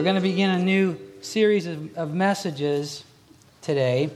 We're 0.00 0.04
going 0.04 0.16
to 0.16 0.22
begin 0.22 0.48
a 0.48 0.58
new 0.58 0.98
series 1.20 1.66
of, 1.66 1.94
of 1.94 2.14
messages 2.14 3.04
today. 3.60 4.08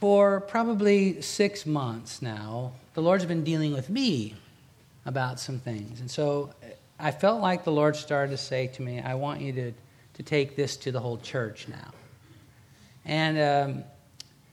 For 0.00 0.40
probably 0.40 1.20
six 1.20 1.66
months 1.66 2.22
now, 2.22 2.72
the 2.94 3.02
Lord's 3.02 3.26
been 3.26 3.44
dealing 3.44 3.74
with 3.74 3.90
me 3.90 4.36
about 5.04 5.38
some 5.38 5.58
things. 5.58 6.00
And 6.00 6.10
so 6.10 6.54
I 6.98 7.10
felt 7.10 7.42
like 7.42 7.64
the 7.64 7.72
Lord 7.72 7.94
started 7.94 8.30
to 8.30 8.38
say 8.38 8.68
to 8.68 8.80
me, 8.80 9.02
I 9.02 9.16
want 9.16 9.42
you 9.42 9.52
to, 9.52 9.72
to 10.14 10.22
take 10.22 10.56
this 10.56 10.78
to 10.78 10.90
the 10.90 10.98
whole 10.98 11.18
church 11.18 11.68
now. 11.68 11.90
And 13.04 13.38
um, 13.38 13.84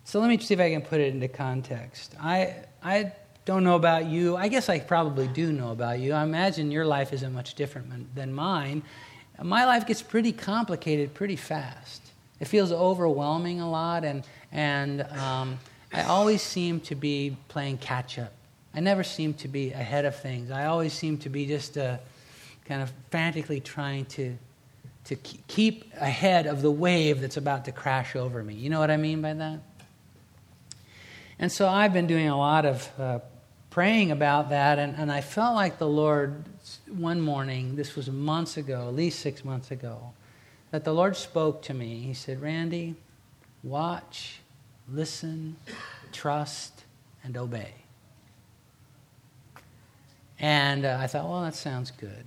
so 0.04 0.20
let 0.20 0.28
me 0.28 0.38
see 0.40 0.54
if 0.54 0.60
I 0.60 0.72
can 0.72 0.82
put 0.82 1.00
it 1.00 1.14
into 1.14 1.30
context. 1.30 2.16
I, 2.20 2.56
I 2.84 3.14
don't 3.46 3.64
know 3.64 3.78
about 3.78 4.08
you. 4.08 4.36
I 4.36 4.50
guess 4.50 4.68
I 4.68 4.80
probably 4.80 5.30
do 5.30 5.54
know 5.54 5.72
about 5.72 6.00
you. 6.00 6.12
I 6.12 6.24
imagine 6.24 6.70
your 6.70 6.86
life 6.86 7.14
isn't 7.14 7.32
much 7.32 7.56
different 7.56 8.14
than 8.14 8.34
mine. 8.34 8.84
My 9.44 9.66
life 9.66 9.88
gets 9.88 10.02
pretty 10.04 10.34
complicated 10.34 11.14
pretty 11.14 11.36
fast. 11.36 12.02
It 12.40 12.48
feels 12.48 12.72
overwhelming 12.72 13.60
a 13.60 13.70
lot, 13.70 14.04
and, 14.04 14.24
and 14.52 15.02
um, 15.02 15.60
I 15.94 16.04
always 16.04 16.42
seem 16.42 16.80
to 16.82 16.96
be 16.96 17.38
playing 17.48 17.80
catch 17.80 18.20
up. 18.20 18.34
I 18.74 18.80
never 18.80 19.04
seem 19.04 19.34
to 19.36 19.48
be 19.48 19.72
ahead 19.72 20.06
of 20.06 20.16
things. 20.16 20.52
I 20.52 20.66
always 20.66 20.94
seem 20.94 21.18
to 21.20 21.30
be 21.30 21.46
just 21.46 21.78
uh, 21.78 21.98
kind 22.66 22.82
of 22.82 22.92
frantically 23.10 23.60
trying 23.60 24.06
to, 24.06 24.38
to 25.06 25.16
keep 25.16 25.92
ahead 26.00 26.46
of 26.46 26.62
the 26.62 26.72
wave 26.72 27.20
that's 27.20 27.38
about 27.38 27.66
to 27.66 27.72
crash 27.72 28.16
over 28.16 28.44
me. 28.44 28.54
You 28.54 28.70
know 28.70 28.80
what 28.80 28.92
I 28.92 28.98
mean 28.98 29.22
by 29.22 29.34
that? 29.34 29.60
And 31.38 31.52
so 31.52 31.68
I've 31.68 31.94
been 31.94 32.08
doing 32.08 32.28
a 32.28 32.38
lot 32.38 32.66
of 32.66 32.90
uh, 33.00 33.20
praying 33.72 34.12
about 34.12 34.50
that, 34.50 34.78
and, 34.78 34.96
and 34.98 35.12
I 35.12 35.22
felt 35.22 35.56
like 35.56 35.80
the 35.80 35.88
Lord 35.88 36.44
one 36.88 37.20
morning, 37.20 37.76
this 37.76 37.96
was 37.96 38.12
months 38.12 38.58
ago, 38.58 38.88
at 38.88 38.94
least 38.94 39.20
six 39.20 39.44
months 39.44 39.72
ago, 39.72 40.12
that 40.70 40.84
the 40.84 40.94
Lord 40.94 41.16
spoke 41.16 41.64
to 41.64 41.74
me. 41.74 42.02
He 42.02 42.14
said, 42.14 42.42
Randy, 42.42 42.96
watch, 43.64 44.42
listen, 44.92 45.56
trust, 46.12 46.84
and 47.24 47.38
obey. 47.38 47.74
And 50.38 50.86
uh, 50.86 50.98
I 51.00 51.08
thought, 51.08 51.30
well, 51.30 51.44
that 51.44 51.56
sounds 51.56 51.92
good. 51.92 52.26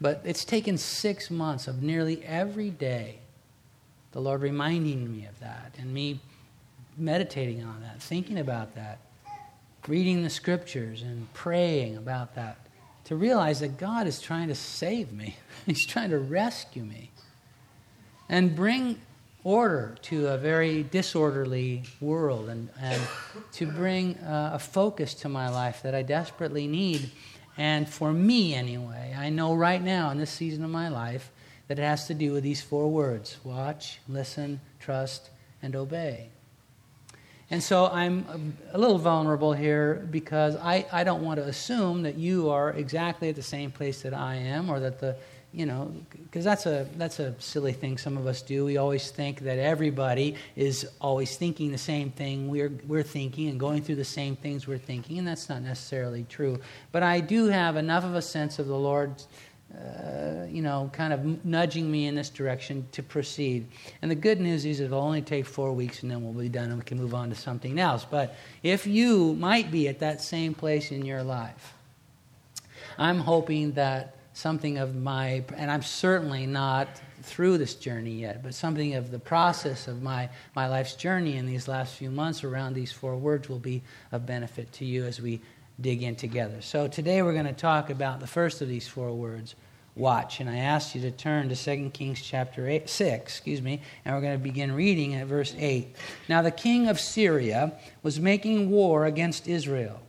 But 0.00 0.20
it's 0.24 0.44
taken 0.44 0.76
six 0.76 1.30
months 1.30 1.68
of 1.68 1.82
nearly 1.82 2.22
every 2.24 2.68
day, 2.68 3.20
the 4.12 4.20
Lord 4.20 4.42
reminding 4.42 5.10
me 5.10 5.24
of 5.26 5.40
that, 5.40 5.74
and 5.78 5.94
me 5.94 6.20
meditating 6.98 7.64
on 7.64 7.80
that, 7.80 8.02
thinking 8.02 8.38
about 8.38 8.74
that, 8.74 8.98
reading 9.88 10.22
the 10.22 10.30
scriptures, 10.30 11.02
and 11.02 11.32
praying 11.34 11.96
about 11.96 12.34
that, 12.34 12.58
to 13.04 13.16
realize 13.16 13.60
that 13.60 13.76
God 13.76 14.06
is 14.06 14.20
trying 14.20 14.48
to 14.48 14.54
save 14.54 15.12
me. 15.12 15.36
He's 15.66 15.86
trying 15.86 16.10
to 16.10 16.18
rescue 16.18 16.84
me 16.84 17.10
and 18.28 18.56
bring 18.56 19.00
order 19.44 19.94
to 20.00 20.28
a 20.28 20.38
very 20.38 20.82
disorderly 20.82 21.82
world 22.00 22.48
and, 22.48 22.70
and 22.80 23.00
to 23.52 23.66
bring 23.66 24.16
uh, 24.18 24.52
a 24.54 24.58
focus 24.58 25.12
to 25.12 25.28
my 25.28 25.50
life 25.50 25.82
that 25.82 25.94
I 25.94 26.02
desperately 26.02 26.66
need. 26.66 27.10
And 27.58 27.88
for 27.88 28.12
me, 28.12 28.54
anyway, 28.54 29.14
I 29.16 29.28
know 29.28 29.54
right 29.54 29.82
now 29.82 30.10
in 30.10 30.18
this 30.18 30.30
season 30.30 30.64
of 30.64 30.70
my 30.70 30.88
life 30.88 31.30
that 31.68 31.78
it 31.78 31.82
has 31.82 32.06
to 32.06 32.14
do 32.14 32.32
with 32.32 32.42
these 32.42 32.62
four 32.62 32.90
words 32.90 33.36
watch, 33.44 34.00
listen, 34.08 34.60
trust, 34.80 35.30
and 35.62 35.76
obey. 35.76 36.30
And 37.50 37.62
so 37.62 37.86
I'm 37.86 38.56
a 38.72 38.78
little 38.78 38.98
vulnerable 38.98 39.52
here 39.52 40.06
because 40.10 40.56
I, 40.56 40.86
I 40.90 41.04
don't 41.04 41.22
want 41.22 41.38
to 41.40 41.46
assume 41.46 42.02
that 42.02 42.16
you 42.16 42.50
are 42.50 42.70
exactly 42.70 43.28
at 43.28 43.36
the 43.36 43.42
same 43.42 43.70
place 43.70 44.02
that 44.02 44.14
I 44.14 44.36
am 44.36 44.70
or 44.70 44.80
that 44.80 44.98
the 44.98 45.16
you 45.54 45.66
know, 45.66 45.94
because 46.10 46.44
that's 46.44 46.66
a 46.66 46.88
that's 46.96 47.20
a 47.20 47.40
silly 47.40 47.72
thing 47.72 47.96
some 47.96 48.16
of 48.16 48.26
us 48.26 48.42
do. 48.42 48.64
We 48.64 48.76
always 48.76 49.12
think 49.12 49.40
that 49.40 49.58
everybody 49.58 50.34
is 50.56 50.88
always 51.00 51.36
thinking 51.36 51.70
the 51.70 51.78
same 51.78 52.10
thing 52.10 52.48
we're 52.48 52.72
we're 52.88 53.04
thinking 53.04 53.48
and 53.48 53.60
going 53.60 53.82
through 53.82 53.94
the 53.94 54.04
same 54.04 54.34
things 54.34 54.66
we're 54.66 54.78
thinking, 54.78 55.18
and 55.18 55.28
that's 55.28 55.48
not 55.48 55.62
necessarily 55.62 56.26
true. 56.28 56.58
But 56.90 57.04
I 57.04 57.20
do 57.20 57.46
have 57.46 57.76
enough 57.76 58.02
of 58.02 58.16
a 58.16 58.22
sense 58.22 58.58
of 58.58 58.66
the 58.66 58.76
Lord. 58.76 59.22
Uh, 59.74 60.46
you 60.48 60.62
know, 60.62 60.88
kind 60.92 61.12
of 61.12 61.44
nudging 61.44 61.90
me 61.90 62.06
in 62.06 62.14
this 62.14 62.30
direction 62.30 62.86
to 62.92 63.02
proceed. 63.02 63.66
And 64.02 64.10
the 64.10 64.14
good 64.14 64.40
news 64.40 64.64
is 64.64 64.78
it'll 64.78 65.00
only 65.00 65.22
take 65.22 65.46
four 65.46 65.72
weeks 65.72 66.02
and 66.02 66.10
then 66.10 66.22
we'll 66.22 66.32
be 66.32 66.48
done 66.48 66.66
and 66.66 66.78
we 66.78 66.84
can 66.84 66.98
move 66.98 67.12
on 67.12 67.28
to 67.30 67.34
something 67.34 67.80
else. 67.80 68.06
But 68.08 68.36
if 68.62 68.86
you 68.86 69.34
might 69.34 69.72
be 69.72 69.88
at 69.88 69.98
that 69.98 70.20
same 70.20 70.54
place 70.54 70.92
in 70.92 71.04
your 71.04 71.24
life, 71.24 71.74
I'm 72.98 73.18
hoping 73.18 73.72
that 73.72 74.16
something 74.32 74.78
of 74.78 74.94
my, 74.94 75.44
and 75.56 75.70
I'm 75.70 75.82
certainly 75.82 76.46
not 76.46 76.88
through 77.22 77.58
this 77.58 77.74
journey 77.74 78.20
yet, 78.20 78.42
but 78.42 78.54
something 78.54 78.94
of 78.94 79.10
the 79.10 79.18
process 79.18 79.88
of 79.88 80.02
my, 80.02 80.28
my 80.54 80.68
life's 80.68 80.94
journey 80.94 81.36
in 81.36 81.46
these 81.46 81.66
last 81.66 81.94
few 81.94 82.10
months 82.10 82.44
around 82.44 82.74
these 82.74 82.92
four 82.92 83.16
words 83.16 83.48
will 83.48 83.58
be 83.58 83.82
of 84.12 84.24
benefit 84.26 84.70
to 84.74 84.84
you 84.84 85.04
as 85.04 85.20
we 85.20 85.40
dig 85.80 86.02
in 86.02 86.16
together. 86.16 86.60
So 86.60 86.88
today 86.88 87.22
we're 87.22 87.32
going 87.32 87.46
to 87.46 87.52
talk 87.52 87.90
about 87.90 88.20
the 88.20 88.26
first 88.26 88.62
of 88.62 88.68
these 88.68 88.86
four 88.86 89.12
words, 89.12 89.54
watch. 89.96 90.40
And 90.40 90.48
I 90.48 90.56
asked 90.56 90.94
you 90.94 91.00
to 91.02 91.10
turn 91.10 91.48
to 91.48 91.56
2 91.56 91.90
Kings 91.90 92.20
chapter 92.20 92.68
eight, 92.68 92.88
6, 92.88 93.32
excuse 93.32 93.60
me, 93.60 93.80
and 94.04 94.14
we're 94.14 94.20
going 94.20 94.38
to 94.38 94.42
begin 94.42 94.72
reading 94.72 95.14
at 95.14 95.26
verse 95.26 95.54
8. 95.58 95.94
Now 96.28 96.42
the 96.42 96.50
king 96.50 96.88
of 96.88 97.00
Syria 97.00 97.72
was 98.02 98.20
making 98.20 98.70
war 98.70 99.06
against 99.06 99.48
Israel. 99.48 100.00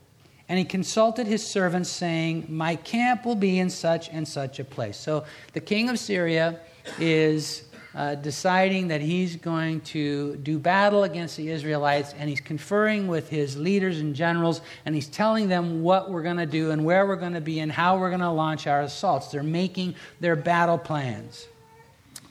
And 0.48 0.60
he 0.60 0.66
consulted 0.66 1.26
his 1.26 1.46
servants, 1.46 1.90
saying, 1.90 2.46
My 2.50 2.76
camp 2.76 3.26
will 3.26 3.36
be 3.36 3.58
in 3.58 3.72
such 3.72 4.10
and 4.10 4.28
such 4.28 4.60
a 4.60 4.64
place. 4.64 4.96
So 4.96 5.26
the 5.54 5.60
king 5.60 5.90
of 5.90 5.98
Syria 5.98 6.60
is 7.00 7.64
uh, 7.96 8.16
deciding 8.16 8.90
that 8.90 9.00
he's 9.00 9.38
going 9.38 9.80
to 9.80 10.36
do 10.38 10.60
battle 10.60 11.04
against 11.04 11.38
the 11.38 11.50
Israelites, 11.50 12.14
and 12.20 12.30
he's 12.30 12.42
conferring 12.42 13.08
with 13.08 13.30
his 13.30 13.56
leaders 13.56 14.00
and 14.00 14.14
generals, 14.14 14.60
and 14.86 14.94
he's 14.94 15.08
telling 15.08 15.48
them 15.48 15.82
what 15.82 16.12
we're 16.12 16.24
going 16.24 16.38
to 16.38 16.46
do 16.46 16.72
and 16.72 16.84
where 16.84 17.06
we're 17.08 17.16
going 17.16 17.34
to 17.34 17.42
be 17.42 17.60
and 17.60 17.72
how 17.72 17.98
we're 17.98 18.10
going 18.10 18.20
to 18.20 18.30
launch 18.30 18.68
our 18.68 18.82
assaults. 18.82 19.30
They're 19.30 19.44
making 19.44 19.96
their 20.20 20.36
battle 20.36 20.78
plans. 20.78 21.48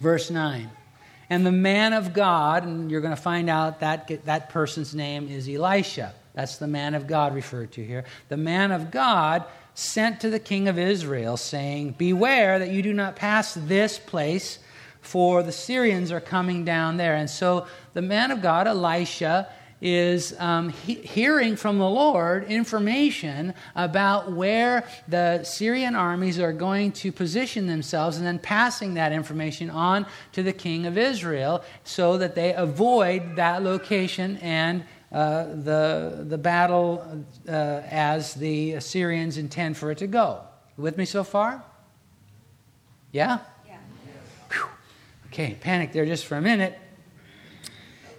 Verse 0.00 0.30
9. 0.30 0.70
And 1.30 1.46
the 1.46 1.52
man 1.52 1.94
of 1.94 2.12
God, 2.12 2.64
and 2.64 2.90
you're 2.90 3.00
going 3.00 3.16
to 3.16 3.20
find 3.20 3.48
out 3.48 3.80
that 3.80 4.26
that 4.26 4.50
person's 4.50 4.94
name 4.94 5.28
is 5.28 5.48
Elisha. 5.48 6.14
That's 6.34 6.58
the 6.58 6.66
man 6.66 6.94
of 6.94 7.06
God 7.06 7.34
referred 7.34 7.72
to 7.72 7.84
here. 7.84 8.04
The 8.28 8.36
man 8.36 8.70
of 8.70 8.90
God 8.90 9.44
sent 9.74 10.20
to 10.20 10.30
the 10.30 10.38
king 10.38 10.68
of 10.68 10.78
Israel, 10.78 11.36
saying, 11.36 11.94
Beware 11.96 12.58
that 12.58 12.70
you 12.70 12.82
do 12.82 12.92
not 12.92 13.16
pass 13.16 13.54
this 13.54 13.98
place, 13.98 14.58
for 15.04 15.42
the 15.42 15.52
Syrians 15.52 16.10
are 16.10 16.20
coming 16.20 16.64
down 16.64 16.96
there. 16.96 17.14
And 17.14 17.28
so 17.28 17.66
the 17.92 18.02
man 18.02 18.30
of 18.30 18.42
God, 18.42 18.66
Elisha, 18.66 19.48
is 19.80 20.34
um, 20.38 20.70
he- 20.70 20.94
hearing 20.94 21.56
from 21.56 21.78
the 21.78 21.88
Lord 21.88 22.44
information 22.44 23.52
about 23.76 24.32
where 24.32 24.88
the 25.08 25.44
Syrian 25.44 25.94
armies 25.94 26.38
are 26.38 26.54
going 26.54 26.92
to 26.92 27.12
position 27.12 27.66
themselves 27.66 28.16
and 28.16 28.26
then 28.26 28.38
passing 28.38 28.94
that 28.94 29.12
information 29.12 29.68
on 29.68 30.06
to 30.32 30.42
the 30.42 30.54
king 30.54 30.86
of 30.86 30.96
Israel 30.96 31.62
so 31.84 32.16
that 32.16 32.34
they 32.34 32.54
avoid 32.54 33.36
that 33.36 33.62
location 33.62 34.38
and 34.38 34.84
uh, 35.12 35.44
the, 35.44 36.24
the 36.28 36.38
battle 36.38 37.24
uh, 37.46 37.52
as 37.52 38.34
the 38.34 38.72
Assyrians 38.72 39.36
intend 39.36 39.76
for 39.76 39.90
it 39.90 39.98
to 39.98 40.06
go. 40.06 40.40
with 40.76 40.96
me 40.96 41.04
so 41.04 41.22
far? 41.22 41.62
Yeah? 43.12 43.38
Okay, 45.34 45.56
panic 45.60 45.90
there 45.90 46.06
just 46.06 46.26
for 46.26 46.36
a 46.36 46.40
minute. 46.40 46.78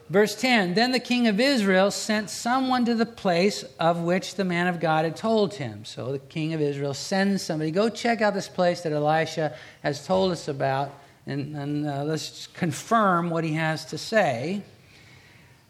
Verse 0.09 0.35
10 0.35 0.73
Then 0.73 0.91
the 0.91 0.99
king 0.99 1.27
of 1.29 1.39
Israel 1.39 1.89
sent 1.89 2.29
someone 2.29 2.83
to 2.83 2.93
the 2.93 3.05
place 3.05 3.63
of 3.79 4.01
which 4.01 4.35
the 4.35 4.43
man 4.43 4.67
of 4.67 4.81
God 4.81 5.05
had 5.05 5.15
told 5.15 5.53
him. 5.53 5.85
So 5.85 6.11
the 6.11 6.19
king 6.19 6.53
of 6.53 6.59
Israel 6.59 6.93
sends 6.93 7.41
somebody, 7.41 7.71
go 7.71 7.87
check 7.87 8.21
out 8.21 8.33
this 8.33 8.49
place 8.49 8.81
that 8.81 8.91
Elisha 8.91 9.55
has 9.81 10.05
told 10.05 10.33
us 10.33 10.49
about, 10.49 10.93
and, 11.25 11.55
and 11.55 11.87
uh, 11.87 12.03
let's 12.03 12.47
confirm 12.47 13.29
what 13.29 13.45
he 13.45 13.53
has 13.53 13.85
to 13.85 13.97
say. 13.97 14.61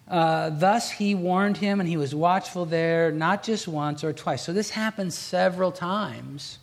Uh, 0.08 0.50
thus 0.50 0.90
he 0.90 1.14
warned 1.14 1.58
him, 1.58 1.80
and 1.80 1.88
he 1.88 1.96
was 1.96 2.16
watchful 2.16 2.66
there, 2.66 3.12
not 3.12 3.44
just 3.44 3.68
once 3.68 4.04
or 4.04 4.14
twice. 4.14 4.42
So 4.42 4.52
this 4.52 4.72
happens 4.72 5.16
several 5.16 5.72
times. 5.72 6.58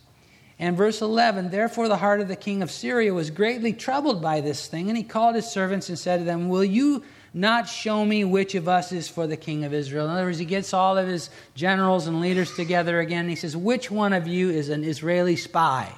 And 0.59 0.77
verse 0.77 1.01
11, 1.01 1.49
therefore 1.49 1.87
the 1.87 1.97
heart 1.97 2.21
of 2.21 2.27
the 2.27 2.35
king 2.35 2.61
of 2.61 2.71
Syria 2.71 3.13
was 3.13 3.29
greatly 3.29 3.73
troubled 3.73 4.21
by 4.21 4.41
this 4.41 4.67
thing, 4.67 4.87
and 4.87 4.97
he 4.97 5.03
called 5.03 5.35
his 5.35 5.47
servants 5.47 5.89
and 5.89 5.97
said 5.97 6.19
to 6.19 6.23
them, 6.23 6.47
Will 6.47 6.63
you 6.63 7.03
not 7.33 7.67
show 7.67 8.05
me 8.05 8.23
which 8.23 8.53
of 8.53 8.67
us 8.67 8.91
is 8.91 9.09
for 9.09 9.25
the 9.25 9.37
king 9.37 9.63
of 9.63 9.73
Israel? 9.73 10.05
In 10.05 10.11
other 10.11 10.25
words, 10.25 10.37
he 10.37 10.45
gets 10.45 10.73
all 10.73 10.97
of 10.97 11.07
his 11.07 11.29
generals 11.55 12.07
and 12.07 12.21
leaders 12.21 12.55
together 12.55 12.99
again, 12.99 13.21
and 13.21 13.29
he 13.29 13.35
says, 13.35 13.57
Which 13.57 13.89
one 13.89 14.13
of 14.13 14.27
you 14.27 14.51
is 14.51 14.69
an 14.69 14.83
Israeli 14.83 15.35
spy? 15.35 15.91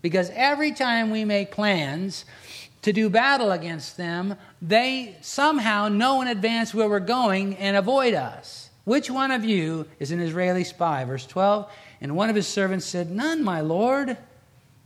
Because 0.00 0.30
every 0.34 0.72
time 0.72 1.10
we 1.10 1.24
make 1.24 1.50
plans, 1.50 2.24
to 2.86 2.92
do 2.92 3.10
battle 3.10 3.50
against 3.50 3.96
them, 3.96 4.36
they 4.62 5.16
somehow 5.20 5.88
know 5.88 6.22
in 6.22 6.28
advance 6.28 6.72
where 6.72 6.88
we're 6.88 7.00
going 7.00 7.56
and 7.56 7.76
avoid 7.76 8.14
us. 8.14 8.70
Which 8.84 9.10
one 9.10 9.32
of 9.32 9.44
you 9.44 9.88
is 9.98 10.12
an 10.12 10.20
Israeli 10.20 10.62
spy? 10.62 11.04
Verse 11.04 11.26
12. 11.26 11.68
And 12.00 12.16
one 12.16 12.30
of 12.30 12.36
his 12.36 12.46
servants 12.46 12.86
said, 12.86 13.10
None, 13.10 13.42
my 13.42 13.60
lord. 13.60 14.16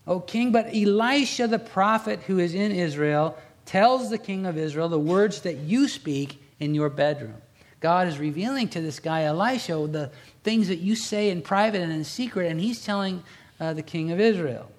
O 0.07 0.19
king, 0.19 0.51
but 0.51 0.75
Elisha 0.75 1.47
the 1.47 1.59
prophet 1.59 2.21
who 2.27 2.39
is 2.39 2.55
in 2.55 2.73
Israel 2.73 3.37
tells 3.65 4.11
the 4.11 4.19
king 4.19 4.47
of 4.47 4.59
Israel 4.59 4.89
the 4.89 4.99
words 4.99 5.43
that 5.43 5.59
you 5.59 5.87
speak 5.87 6.43
in 6.59 6.75
your 6.75 6.89
bedroom. 6.89 7.37
God 7.81 8.09
is 8.09 8.19
revealing 8.19 8.69
to 8.71 8.81
this 8.81 8.99
guy 8.99 9.23
Elisha 9.23 9.87
the 9.87 10.11
things 10.43 10.69
that 10.69 10.81
you 10.81 10.97
say 10.97 11.31
in 11.31 11.43
private 11.43 11.81
and 11.81 11.93
in 11.93 12.05
secret, 12.05 12.51
and 12.51 12.61
he's 12.61 12.85
telling 12.85 13.23
uh, 13.59 13.73
the 13.73 13.83
king 13.83 14.11
of 14.11 14.21
Israel. 14.21 14.71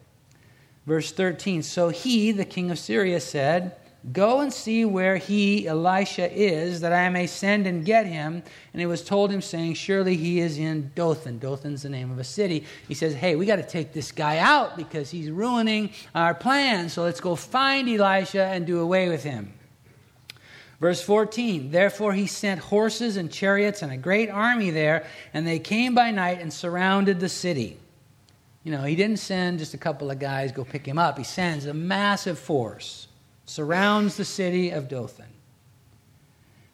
Verse 0.85 1.11
13 1.11 1.63
So 1.63 1.89
he, 1.89 2.31
the 2.31 2.45
king 2.45 2.71
of 2.71 2.77
Syria, 2.79 3.19
said, 3.19 3.75
Go 4.11 4.39
and 4.39 4.51
see 4.51 4.83
where 4.83 5.17
he, 5.17 5.67
Elisha, 5.67 6.31
is, 6.31 6.81
that 6.81 6.91
I 6.91 7.09
may 7.09 7.27
send 7.27 7.67
and 7.67 7.85
get 7.85 8.07
him. 8.07 8.41
And 8.73 8.81
it 8.81 8.87
was 8.87 9.03
told 9.03 9.31
him, 9.31 9.41
saying, 9.41 9.75
Surely 9.75 10.17
he 10.17 10.39
is 10.39 10.57
in 10.57 10.91
Dothan. 10.95 11.37
Dothan's 11.37 11.83
the 11.83 11.89
name 11.89 12.09
of 12.09 12.17
a 12.17 12.23
city. 12.23 12.65
He 12.87 12.95
says, 12.95 13.13
Hey, 13.13 13.35
we 13.35 13.45
got 13.45 13.57
to 13.57 13.63
take 13.63 13.93
this 13.93 14.11
guy 14.11 14.39
out 14.39 14.75
because 14.75 15.11
he's 15.11 15.29
ruining 15.29 15.91
our 16.15 16.33
plans. 16.33 16.93
So 16.93 17.03
let's 17.03 17.21
go 17.21 17.35
find 17.35 17.87
Elisha 17.87 18.43
and 18.45 18.65
do 18.65 18.79
away 18.79 19.07
with 19.07 19.23
him. 19.23 19.53
Verse 20.79 21.03
14 21.03 21.69
Therefore 21.69 22.13
he 22.13 22.25
sent 22.25 22.59
horses 22.59 23.17
and 23.17 23.31
chariots 23.31 23.83
and 23.83 23.91
a 23.91 23.97
great 23.97 24.31
army 24.31 24.71
there, 24.71 25.05
and 25.31 25.45
they 25.45 25.59
came 25.59 25.93
by 25.93 26.09
night 26.09 26.41
and 26.41 26.51
surrounded 26.51 27.19
the 27.19 27.29
city. 27.29 27.77
You 28.63 28.71
know, 28.71 28.81
he 28.81 28.95
didn't 28.95 29.19
send 29.19 29.59
just 29.59 29.75
a 29.75 29.77
couple 29.77 30.09
of 30.09 30.17
guys 30.17 30.51
go 30.51 30.63
pick 30.63 30.87
him 30.87 30.97
up, 30.97 31.19
he 31.19 31.23
sends 31.23 31.67
a 31.67 31.73
massive 31.75 32.39
force 32.39 33.07
surrounds 33.51 34.15
the 34.15 34.23
city 34.23 34.69
of 34.69 34.87
Dothan. 34.87 35.25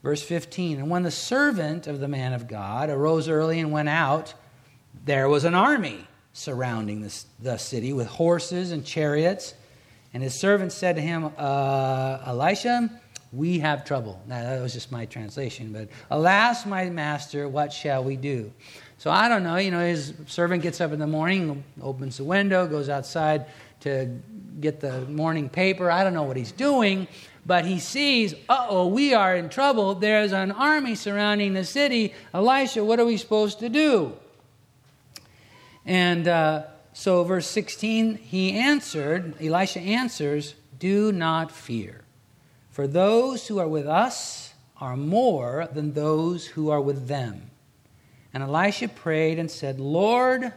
Verse 0.03 0.21
15 0.21 0.77
And 0.77 0.89
when 0.91 1.01
the 1.01 1.12
servant 1.12 1.88
of 1.88 2.00
the 2.00 2.07
man 2.07 2.33
of 2.33 2.47
God 2.47 2.91
arose 2.91 3.27
early 3.27 3.59
and 3.59 3.71
went 3.71 3.89
out, 3.89 4.35
there 5.03 5.27
was 5.27 5.44
an 5.44 5.56
army 5.56 6.07
surrounding 6.33 7.01
the, 7.01 7.24
the 7.41 7.57
city 7.57 7.94
with 7.94 8.06
horses 8.06 8.71
and 8.71 8.85
chariots. 8.85 9.56
And 10.13 10.21
his 10.21 10.39
servant 10.39 10.71
said 10.71 10.97
to 10.97 11.01
him, 11.01 11.31
uh, 11.35 12.19
Elisha, 12.27 12.91
we 13.33 13.57
have 13.59 13.83
trouble. 13.83 14.21
Now, 14.27 14.44
that 14.44 14.62
was 14.62 14.73
just 14.73 14.91
my 14.91 15.06
translation, 15.06 15.73
but 15.73 15.89
alas, 16.12 16.65
my 16.65 16.89
master, 16.91 17.50
what 17.50 17.73
shall 17.73 18.03
we 18.03 18.18
do? 18.18 18.53
So 19.00 19.09
I 19.09 19.27
don't 19.30 19.44
know. 19.44 19.57
You 19.57 19.71
know, 19.71 19.85
his 19.85 20.13
servant 20.27 20.62
gets 20.62 20.80
up 20.80 20.91
in 20.91 21.00
the 21.00 21.07
morning, 21.07 21.63
opens 21.81 22.18
the 22.18 22.23
window, 22.23 22.68
goes 22.68 22.88
outside 22.88 23.47
to 23.81 24.19
get 24.59 24.80
the 24.80 25.01
morning 25.01 25.50
paper. 25.50 25.89
I 25.92 26.04
don't 26.04 26.13
know 26.13 26.24
what 26.24 26.38
he's 26.38 26.51
doing, 26.51 27.07
but 27.45 27.65
he 27.65 27.80
sees, 27.80 28.33
uh 28.50 28.68
oh, 28.69 28.88
we 28.88 29.13
are 29.13 29.36
in 29.36 29.50
trouble. 29.50 29.95
There's 29.95 30.31
an 30.31 30.51
army 30.51 30.95
surrounding 30.95 31.54
the 31.54 31.63
city. 31.63 32.13
Elisha, 32.33 32.83
what 32.83 33.00
are 33.00 33.06
we 33.06 33.18
supposed 33.18 33.59
to 33.59 33.69
do? 33.69 34.13
And 35.86 36.27
uh, 36.27 36.63
so, 36.94 37.24
verse 37.24 37.48
16, 37.48 38.15
he 38.15 38.54
answered, 38.54 39.36
Elisha 39.42 39.80
answers, 39.80 40.56
Do 40.77 41.12
not 41.12 41.51
fear, 41.51 42.01
for 42.69 42.88
those 42.88 43.48
who 43.48 43.59
are 43.59 43.68
with 43.68 43.88
us 43.88 44.54
are 44.80 44.98
more 44.98 45.68
than 45.71 45.94
those 45.94 46.45
who 46.48 46.69
are 46.69 46.81
with 46.81 47.07
them. 47.07 47.50
And 48.33 48.44
Elisha 48.44 48.88
prayed 48.89 49.39
and 49.39 49.50
said, 49.50 49.80
Lord, 49.80 50.54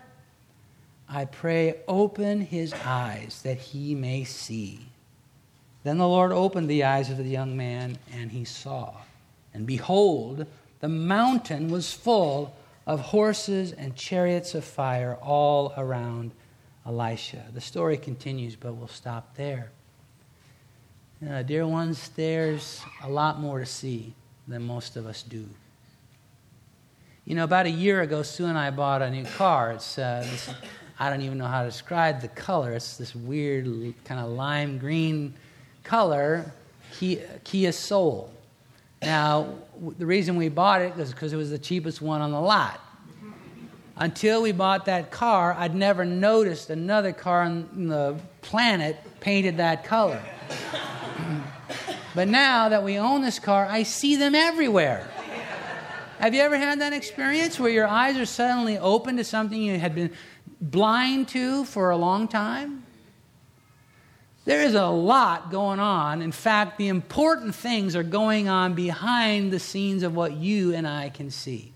I 1.13 1.25
pray, 1.25 1.81
open 1.89 2.41
his 2.41 2.73
eyes 2.85 3.41
that 3.43 3.59
he 3.59 3.97
may 3.97 4.23
see. 4.23 4.81
Then 5.83 5.99
the 5.99 6.07
Lord 6.07 6.31
opened 6.31 6.71
the 6.71 6.85
eyes 6.85 7.11
of 7.11 7.19
the 7.19 7.25
young 7.25 7.57
man, 7.57 7.99
and 8.13 8.31
he 8.31 8.45
saw. 8.45 8.95
And 9.53 9.67
behold, 9.67 10.47
the 10.79 10.89
mountain 10.89 11.69
was 11.69 11.93
full 11.93 12.55
of 12.87 13.01
horses 13.01 13.73
and 13.73 13.97
chariots 13.97 14.55
of 14.55 14.65
fire 14.65 15.17
all 15.21 15.75
around 15.77 16.31
Elisha. 16.87 17.45
The 17.53 17.61
story 17.61 17.97
continues, 17.97 18.55
but 18.55 18.75
we'll 18.75 18.89
stop 18.89 19.35
there. 19.37 19.73
Uh, 21.29 21.43
dear 21.43 21.67
ones, 21.67 22.11
there's 22.15 22.81
a 23.03 23.11
lot 23.11 23.41
more 23.41 23.59
to 23.59 23.67
see 23.67 24.15
than 24.47 24.63
most 24.63 24.97
of 24.97 25.07
us 25.07 25.23
do. 25.23 25.45
You 27.25 27.35
know, 27.35 27.45
about 27.45 27.67
a 27.67 27.71
year 27.71 28.01
ago, 28.01 28.23
Sue 28.23 28.47
and 28.47 28.57
I 28.57 28.71
bought 28.71 29.03
a 29.03 29.11
new 29.11 29.25
car. 29.25 29.73
It's 29.73 29.99
uh, 29.99 30.27
this 30.29 30.55
I 31.01 31.09
don't 31.09 31.23
even 31.23 31.39
know 31.39 31.47
how 31.47 31.63
to 31.63 31.71
describe 31.71 32.21
the 32.21 32.29
color. 32.29 32.73
It's 32.73 32.99
this 32.99 33.15
weird 33.15 33.65
kind 34.05 34.21
of 34.21 34.29
lime 34.33 34.77
green 34.77 35.33
color, 35.83 36.53
Kia, 36.99 37.73
Soul. 37.73 38.31
Now, 39.01 39.55
the 39.97 40.05
reason 40.05 40.37
we 40.37 40.51
bought 40.51 40.83
it 40.83 40.95
was 40.95 41.11
because 41.11 41.33
it 41.33 41.39
was 41.39 41.49
the 41.49 41.59
cheapest 41.59 42.03
one 42.03 42.21
on 42.21 42.33
the 42.33 42.41
lot. 42.41 42.85
Until 43.97 44.43
we 44.43 44.53
bought 44.53 44.85
that 44.85 45.11
car, 45.11 45.55
I'd 45.59 45.75
never 45.75 46.05
noticed 46.05 46.69
another 46.69 47.13
car 47.13 47.45
on 47.45 47.89
the 47.89 48.21
planet 48.43 48.99
painted 49.21 49.57
that 49.57 49.85
color. 49.85 50.23
but 52.15 52.29
now 52.29 52.69
that 52.69 52.85
we 52.85 52.99
own 52.99 53.23
this 53.23 53.39
car, 53.39 53.65
I 53.65 53.85
see 53.85 54.17
them 54.17 54.35
everywhere. 54.35 55.09
Have 56.19 56.35
you 56.35 56.43
ever 56.43 56.59
had 56.59 56.83
that 56.83 56.93
experience 56.93 57.59
where 57.59 57.71
your 57.71 57.87
eyes 57.87 58.19
are 58.19 58.27
suddenly 58.27 58.77
open 58.77 59.17
to 59.17 59.25
something 59.25 59.59
you 59.59 59.79
had 59.79 59.95
been 59.95 60.13
blind 60.61 61.29
to 61.29 61.65
for 61.65 61.91
a 61.91 61.97
long 61.97 62.29
time? 62.29 62.85
There 64.45 64.63
is 64.63 64.75
a 64.75 64.87
lot 64.87 65.51
going 65.51 65.81
on. 65.81 66.23
In 66.23 66.33
fact, 66.33 66.79
the 66.79 66.89
important 66.89 67.55
things 67.55 67.95
are 67.95 68.03
going 68.03 68.49
on 68.49 68.75
behind 68.75 69.53
the 69.53 69.59
scenes 69.59 70.03
of 70.03 70.15
what 70.15 70.33
you 70.33 70.75
and 70.75 70.89
I 70.89 71.11
can 71.11 71.31
see. 71.31 71.73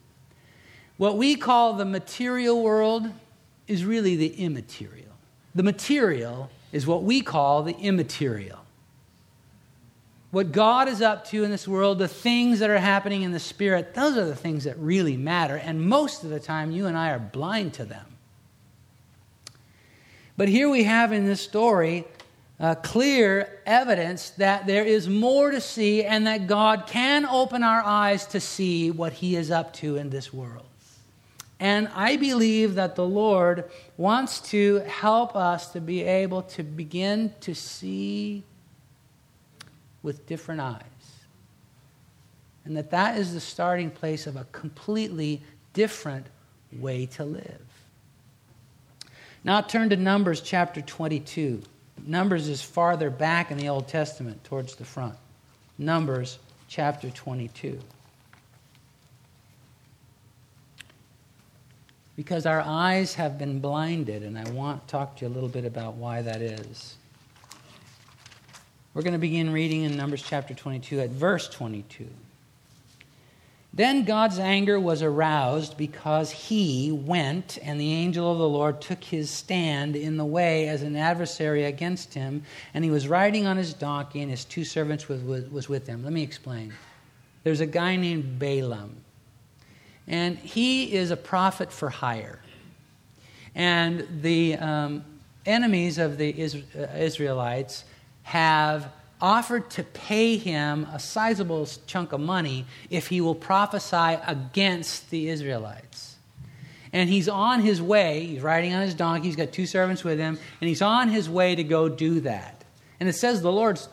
What 0.97 1.17
we 1.17 1.37
call 1.37 1.75
the 1.75 1.85
material 1.85 2.63
world 2.63 3.09
is 3.67 3.85
really 3.85 4.17
the 4.17 4.35
immaterial. 4.35 5.13
The 5.55 5.63
material 5.63 6.51
is 6.73 6.87
what 6.87 7.03
we 7.03 7.21
call 7.21 7.63
the 7.63 7.77
immaterial. 7.77 8.61
What 10.31 10.51
God 10.51 10.89
is 10.89 11.01
up 11.01 11.25
to 11.27 11.45
in 11.45 11.51
this 11.53 11.69
world, 11.69 12.01
the 12.01 12.09
things 12.09 12.59
that 12.59 12.71
are 12.71 12.79
happening 12.79 13.23
in 13.23 13.31
the 13.31 13.39
spirit, 13.39 13.95
those 13.95 14.17
are 14.17 14.25
the 14.25 14.35
things 14.35 14.65
that 14.65 14.77
really 14.79 15.17
matter. 15.17 15.57
And 15.57 15.81
most 15.81 16.25
of 16.25 16.31
the 16.31 16.41
time, 16.41 16.73
you 16.73 16.87
and 16.87 16.99
I 16.99 17.11
are 17.11 17.21
blind 17.21 17.75
to 17.75 17.85
them. 17.85 18.13
But 20.37 20.49
here 20.49 20.69
we 20.69 20.85
have 20.85 21.13
in 21.13 21.27
this 21.27 21.41
story 21.41 22.05
uh, 22.59 22.75
clear 22.77 23.61
evidence 23.67 24.31
that 24.31 24.67
there 24.67 24.85
is 24.85 25.09
more 25.09 25.51
to 25.51 25.61
see 25.61 26.05
and 26.05 26.27
that 26.27 26.47
God 26.47 26.87
can 26.87 27.25
open 27.25 27.63
our 27.63 27.83
eyes 27.83 28.27
to 28.29 28.41
see 28.41 28.91
what 28.91 29.13
He 29.13 29.37
is 29.37 29.51
up 29.51 29.73
to 29.75 29.97
in 29.97 30.11
this 30.11 30.33
world. 30.33 30.67
And 31.61 31.88
I 31.95 32.17
believe 32.17 32.75
that 32.75 32.97
the 32.97 33.07
Lord 33.07 33.71
wants 33.97 34.41
to 34.50 34.81
help 34.81 35.37
us 35.37 35.73
to 35.73 35.81
be 35.81 36.03
able 36.03 36.43
to 36.43 36.62
begin 36.62 37.33
to 37.41 37.55
see 37.55 38.43
with 40.03 40.26
different 40.26 40.61
eyes. 40.61 40.83
And 42.64 42.76
that 42.76 42.91
that 42.91 43.19
is 43.19 43.35
the 43.35 43.41
starting 43.41 43.91
place 43.91 44.26
of 44.26 44.37
a 44.37 44.47
completely 44.53 45.43
different 45.73 46.26
way 46.73 47.07
to 47.07 47.25
live. 47.25 47.63
Now 49.45 49.61
turn 49.61 49.91
to 49.91 49.97
Numbers 49.97 50.41
chapter 50.41 50.81
22. 50.81 51.63
Numbers 52.07 52.49
is 52.49 52.63
farther 52.63 53.11
back 53.11 53.51
in 53.51 53.59
the 53.59 53.69
Old 53.69 53.87
Testament 53.87 54.43
towards 54.43 54.75
the 54.75 54.87
front. 54.87 55.17
Numbers 55.77 56.39
chapter 56.67 57.11
22. 57.11 57.79
Because 62.17 62.47
our 62.47 62.63
eyes 62.63 63.15
have 63.15 63.39
been 63.39 63.59
blinded, 63.61 64.23
and 64.23 64.39
I 64.39 64.49
want 64.51 64.87
to 64.87 64.91
talk 64.91 65.17
to 65.17 65.27
you 65.27 65.31
a 65.31 65.35
little 65.35 65.49
bit 65.49 65.67
about 65.67 65.95
why 65.95 66.23
that 66.23 66.41
is. 66.41 66.95
We're 68.95 69.03
going 69.03 69.13
to 69.13 69.19
begin 69.19 69.53
reading 69.53 69.83
in 69.83 69.97
Numbers 69.97 70.23
chapter 70.23 70.55
22 70.55 71.01
at 71.01 71.11
verse 71.11 71.49
22. 71.49 72.09
Then 73.76 74.04
God's 74.04 74.38
anger 74.38 74.78
was 74.78 75.02
aroused 75.02 75.76
because 75.76 76.31
he 76.31 76.93
went, 76.93 77.59
and 77.61 77.81
the 77.81 77.93
angel 77.93 78.31
of 78.31 78.38
the 78.38 78.49
Lord 78.49 78.81
took 78.81 79.02
his 79.02 79.31
stand 79.31 79.97
in 79.97 80.16
the 80.16 80.25
way 80.25 80.69
as 80.69 80.83
an 80.83 80.95
adversary 80.95 81.64
against 81.64 82.14
him, 82.14 82.45
and 82.73 82.85
he 82.85 82.90
was 82.93 83.09
riding 83.09 83.49
on 83.49 83.57
his 83.57 83.75
donkey, 83.75 84.21
and 84.23 84.31
his 84.31 84.45
two 84.45 84.62
servants 84.62 85.09
was, 85.09 85.21
was, 85.23 85.50
was 85.50 85.69
with 85.69 85.88
him. 85.88 86.04
Let 86.04 86.12
me 86.12 86.23
explain. 86.23 86.73
There's 87.43 87.59
a 87.59 87.66
guy 87.66 87.97
named 87.97 88.38
Balaam, 88.38 88.95
and 90.07 90.38
he 90.38 90.95
is 90.95 91.11
a 91.11 91.16
prophet 91.16 91.73
for 91.73 91.90
hire. 91.90 92.38
And 93.57 94.07
the 94.23 94.54
um, 94.54 95.04
enemies 95.47 95.99
of 95.99 96.16
the 96.16 96.31
uh, 96.33 96.97
Israelites 96.97 97.85
have 98.23 98.88
offered 99.25 99.71
to 99.71 99.83
pay 99.83 100.37
him 100.37 100.87
a 100.93 100.99
sizable 100.99 101.66
chunk 101.87 102.12
of 102.12 102.21
money 102.21 102.66
if 102.90 103.07
he 103.07 103.23
will 103.23 103.35
prophesy 103.35 104.21
against 104.26 105.09
the 105.09 105.31
Israelites. 105.31 106.16
And 106.93 107.09
he's 107.09 107.26
on 107.26 107.62
his 107.62 107.81
way, 107.81 108.26
he's 108.26 108.43
riding 108.43 108.75
on 108.75 108.83
his 108.83 108.93
donkey, 108.93 109.28
he's 109.28 109.37
got 109.37 109.50
two 109.50 109.64
servants 109.64 110.04
with 110.04 110.19
him, 110.19 110.38
and 110.61 110.69
he's 110.69 110.83
on 110.83 111.09
his 111.09 111.31
way 111.31 111.54
to 111.54 111.64
go 111.64 111.88
do 111.88 112.21
that. 112.21 112.64
And 113.00 113.09
it 113.09 113.14
says 113.14 113.40
the 113.40 113.50
Lord's 113.50 113.88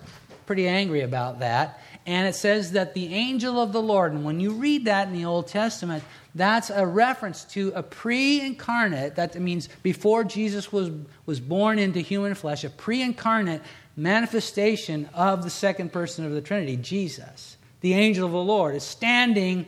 pretty 0.46 0.68
angry 0.68 1.00
about 1.00 1.40
that. 1.40 1.82
And 2.06 2.28
it 2.28 2.34
says 2.34 2.72
that 2.72 2.94
the 2.94 3.14
angel 3.14 3.62
of 3.62 3.74
the 3.74 3.82
Lord, 3.82 4.14
and 4.14 4.26
when 4.26 4.40
you 4.40 4.54
read 4.54 4.86
that 4.86 5.08
in 5.08 5.14
the 5.14 5.26
Old 5.26 5.48
Testament, 5.48 6.04
that's 6.34 6.70
a 6.70 6.86
reference 6.86 7.44
to 7.46 7.72
a 7.76 7.84
pre 7.84 8.42
incarnate, 8.42 9.16
that 9.16 9.40
means 9.40 9.70
before 9.84 10.24
Jesus 10.24 10.72
was, 10.72 10.90
was 11.26 11.40
born 11.40 11.78
into 11.78 12.00
human 12.00 12.34
flesh, 12.34 12.64
a 12.64 12.70
pre 12.70 13.02
incarnate 13.02 13.62
manifestation 13.96 15.10
of 15.14 15.44
the 15.44 15.50
second 15.50 15.92
person 15.92 16.26
of 16.26 16.32
the 16.32 16.42
Trinity, 16.42 16.78
Jesus. 16.78 17.58
The 17.82 17.94
angel 17.94 18.26
of 18.26 18.32
the 18.32 18.38
Lord 18.40 18.76
is 18.76 18.84
standing 18.84 19.66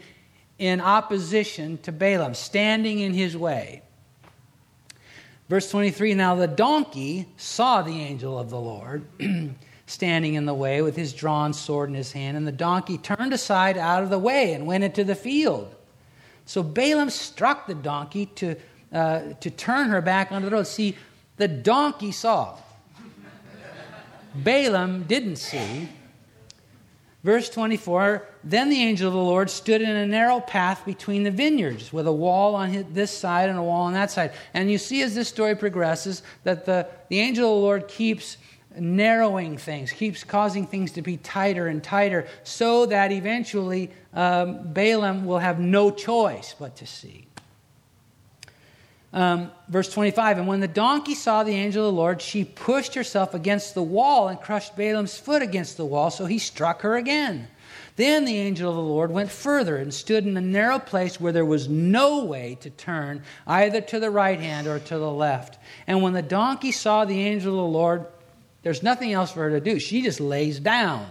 in 0.58 0.82
opposition 0.82 1.78
to 1.80 1.92
Balaam, 1.92 2.34
standing 2.34 3.00
in 3.00 3.14
his 3.14 3.36
way. 3.36 3.82
Verse 5.50 5.70
23 5.70 6.14
Now 6.14 6.36
the 6.36 6.48
donkey 6.48 7.28
saw 7.38 7.82
the 7.82 8.00
angel 8.00 8.40
of 8.40 8.50
the 8.50 8.60
Lord 8.60 9.06
standing 9.86 10.36
in 10.36 10.46
the 10.46 10.54
way 10.54 10.82
with 10.82 10.96
his 10.96 11.14
drawn 11.14 11.54
sword 11.54 11.90
in 11.90 11.96
his 11.96 12.12
hand, 12.12 12.38
and 12.38 12.48
the 12.48 12.52
donkey 12.52 12.98
turned 12.98 13.34
aside 13.34 13.78
out 13.78 14.04
of 14.04 14.10
the 14.10 14.20
way 14.20 14.54
and 14.54 14.66
went 14.66 14.84
into 14.84 15.04
the 15.04 15.16
field. 15.16 15.74
So 16.46 16.64
Balaam 16.64 17.10
struck 17.10 17.68
the 17.68 17.76
donkey 17.76 18.28
to, 18.28 18.56
uh, 18.92 19.22
to 19.40 19.50
turn 19.50 19.90
her 19.90 20.02
back 20.02 20.32
onto 20.32 20.50
the 20.50 20.56
road. 20.56 20.68
See, 20.68 20.96
the 21.38 21.48
donkey 21.48 22.12
saw. 22.12 22.58
Balaam 24.36 25.04
didn't 25.04 25.38
see. 25.38 25.90
Verse 27.24 27.50
24 27.50 28.28
Then 28.44 28.70
the 28.70 28.82
angel 28.82 29.08
of 29.08 29.14
the 29.14 29.20
Lord 29.20 29.50
stood 29.50 29.82
in 29.82 29.90
a 29.90 30.06
narrow 30.06 30.40
path 30.42 30.86
between 30.86 31.24
the 31.24 31.32
vineyards, 31.32 31.94
with 31.94 32.08
a 32.08 32.12
wall 32.12 32.56
on 32.56 32.86
this 32.92 33.18
side 33.18 33.50
and 33.50 33.58
a 33.58 33.64
wall 33.64 33.84
on 33.84 33.94
that 33.94 34.12
side. 34.12 34.32
And 34.54 34.70
you 34.70 34.78
see 34.78 35.02
as 35.02 35.16
this 35.16 35.30
story 35.30 35.56
progresses 35.56 36.24
that 36.44 36.66
the, 36.66 36.88
the 37.10 37.20
angel 37.20 37.50
of 37.50 37.56
the 37.56 37.62
Lord 37.62 37.88
keeps 37.88 38.38
narrowing 38.80 39.58
things, 39.58 39.92
keeps 39.92 40.24
causing 40.24 40.68
things 40.68 40.94
to 40.94 41.02
be 41.02 41.18
tighter 41.18 41.68
and 41.68 41.84
tighter, 41.84 42.28
so 42.44 42.86
that 42.88 43.12
eventually 43.12 43.92
um, 44.14 44.74
Balaam 44.74 45.26
will 45.26 45.40
have 45.40 45.60
no 45.60 45.92
choice 45.92 46.56
but 46.58 46.76
to 46.78 46.86
see. 46.86 47.28
Um, 49.14 49.52
verse 49.70 49.94
25 49.94 50.40
And 50.40 50.48
when 50.48 50.60
the 50.60 50.68
donkey 50.68 51.14
saw 51.14 51.44
the 51.44 51.54
angel 51.54 51.88
of 51.88 51.94
the 51.94 52.00
Lord, 52.00 52.22
she 52.22 52.44
pushed 52.44 52.96
herself 52.96 53.34
against 53.34 53.76
the 53.76 53.84
wall 53.84 54.28
and 54.28 54.42
crushed 54.42 54.76
Balaam's 54.76 55.18
foot 55.18 55.42
against 55.42 55.78
the 55.78 55.86
wall, 55.86 56.10
so 56.10 56.26
he 56.26 56.40
struck 56.40 56.82
her 56.82 56.96
again. 56.96 57.48
Then 57.96 58.26
the 58.26 58.38
angel 58.40 58.72
of 58.72 58.76
the 58.76 58.82
Lord 58.82 59.12
went 59.12 59.30
further 59.30 59.78
and 59.78 59.94
stood 59.94 60.26
in 60.26 60.36
a 60.36 60.42
narrow 60.42 60.80
place 60.80 61.20
where 61.20 61.32
there 61.32 61.46
was 61.46 61.70
no 61.70 62.26
way 62.26 62.58
to 62.62 62.72
turn, 62.72 63.22
either 63.46 63.82
to 63.82 64.00
the 64.00 64.10
right 64.10 64.40
hand 64.40 64.66
or 64.66 64.80
to 64.80 64.98
the 64.98 65.12
left. 65.12 65.60
And 65.86 66.02
when 66.02 66.14
the 66.14 66.24
donkey 66.24 66.72
saw 66.72 67.06
the 67.06 67.22
angel 67.22 67.52
of 67.52 67.58
the 67.58 67.78
Lord, 67.78 68.08
there's 68.64 68.82
nothing 68.82 69.12
else 69.12 69.32
for 69.32 69.42
her 69.42 69.50
to 69.52 69.60
do. 69.60 69.80
She 69.80 70.02
just 70.02 70.20
lays 70.20 70.60
down. 70.60 71.08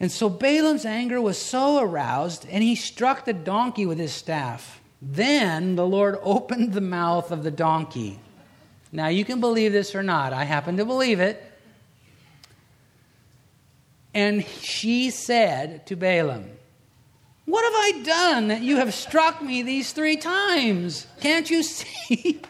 And 0.00 0.10
so 0.10 0.28
Balaam's 0.28 0.84
anger 0.84 1.20
was 1.20 1.38
so 1.38 1.78
aroused, 1.78 2.46
and 2.50 2.62
he 2.62 2.74
struck 2.74 3.24
the 3.24 3.32
donkey 3.32 3.86
with 3.86 3.98
his 3.98 4.12
staff. 4.12 4.80
Then 5.00 5.76
the 5.76 5.86
Lord 5.86 6.18
opened 6.22 6.72
the 6.72 6.80
mouth 6.80 7.30
of 7.30 7.44
the 7.44 7.52
donkey. 7.52 8.18
Now, 8.90 9.06
you 9.08 9.24
can 9.24 9.40
believe 9.40 9.72
this 9.72 9.94
or 9.94 10.02
not. 10.02 10.32
I 10.32 10.44
happen 10.44 10.76
to 10.76 10.84
believe 10.84 11.20
it. 11.20 11.42
And 14.12 14.44
she 14.44 15.10
said 15.10 15.86
to 15.86 15.96
Balaam, 15.96 16.50
What 17.46 17.64
have 17.64 17.72
I 17.74 18.02
done 18.04 18.48
that 18.48 18.60
you 18.60 18.76
have 18.76 18.92
struck 18.92 19.40
me 19.40 19.62
these 19.62 19.92
three 19.92 20.16
times? 20.16 21.06
Can't 21.20 21.48
you 21.48 21.62
see? 21.62 22.42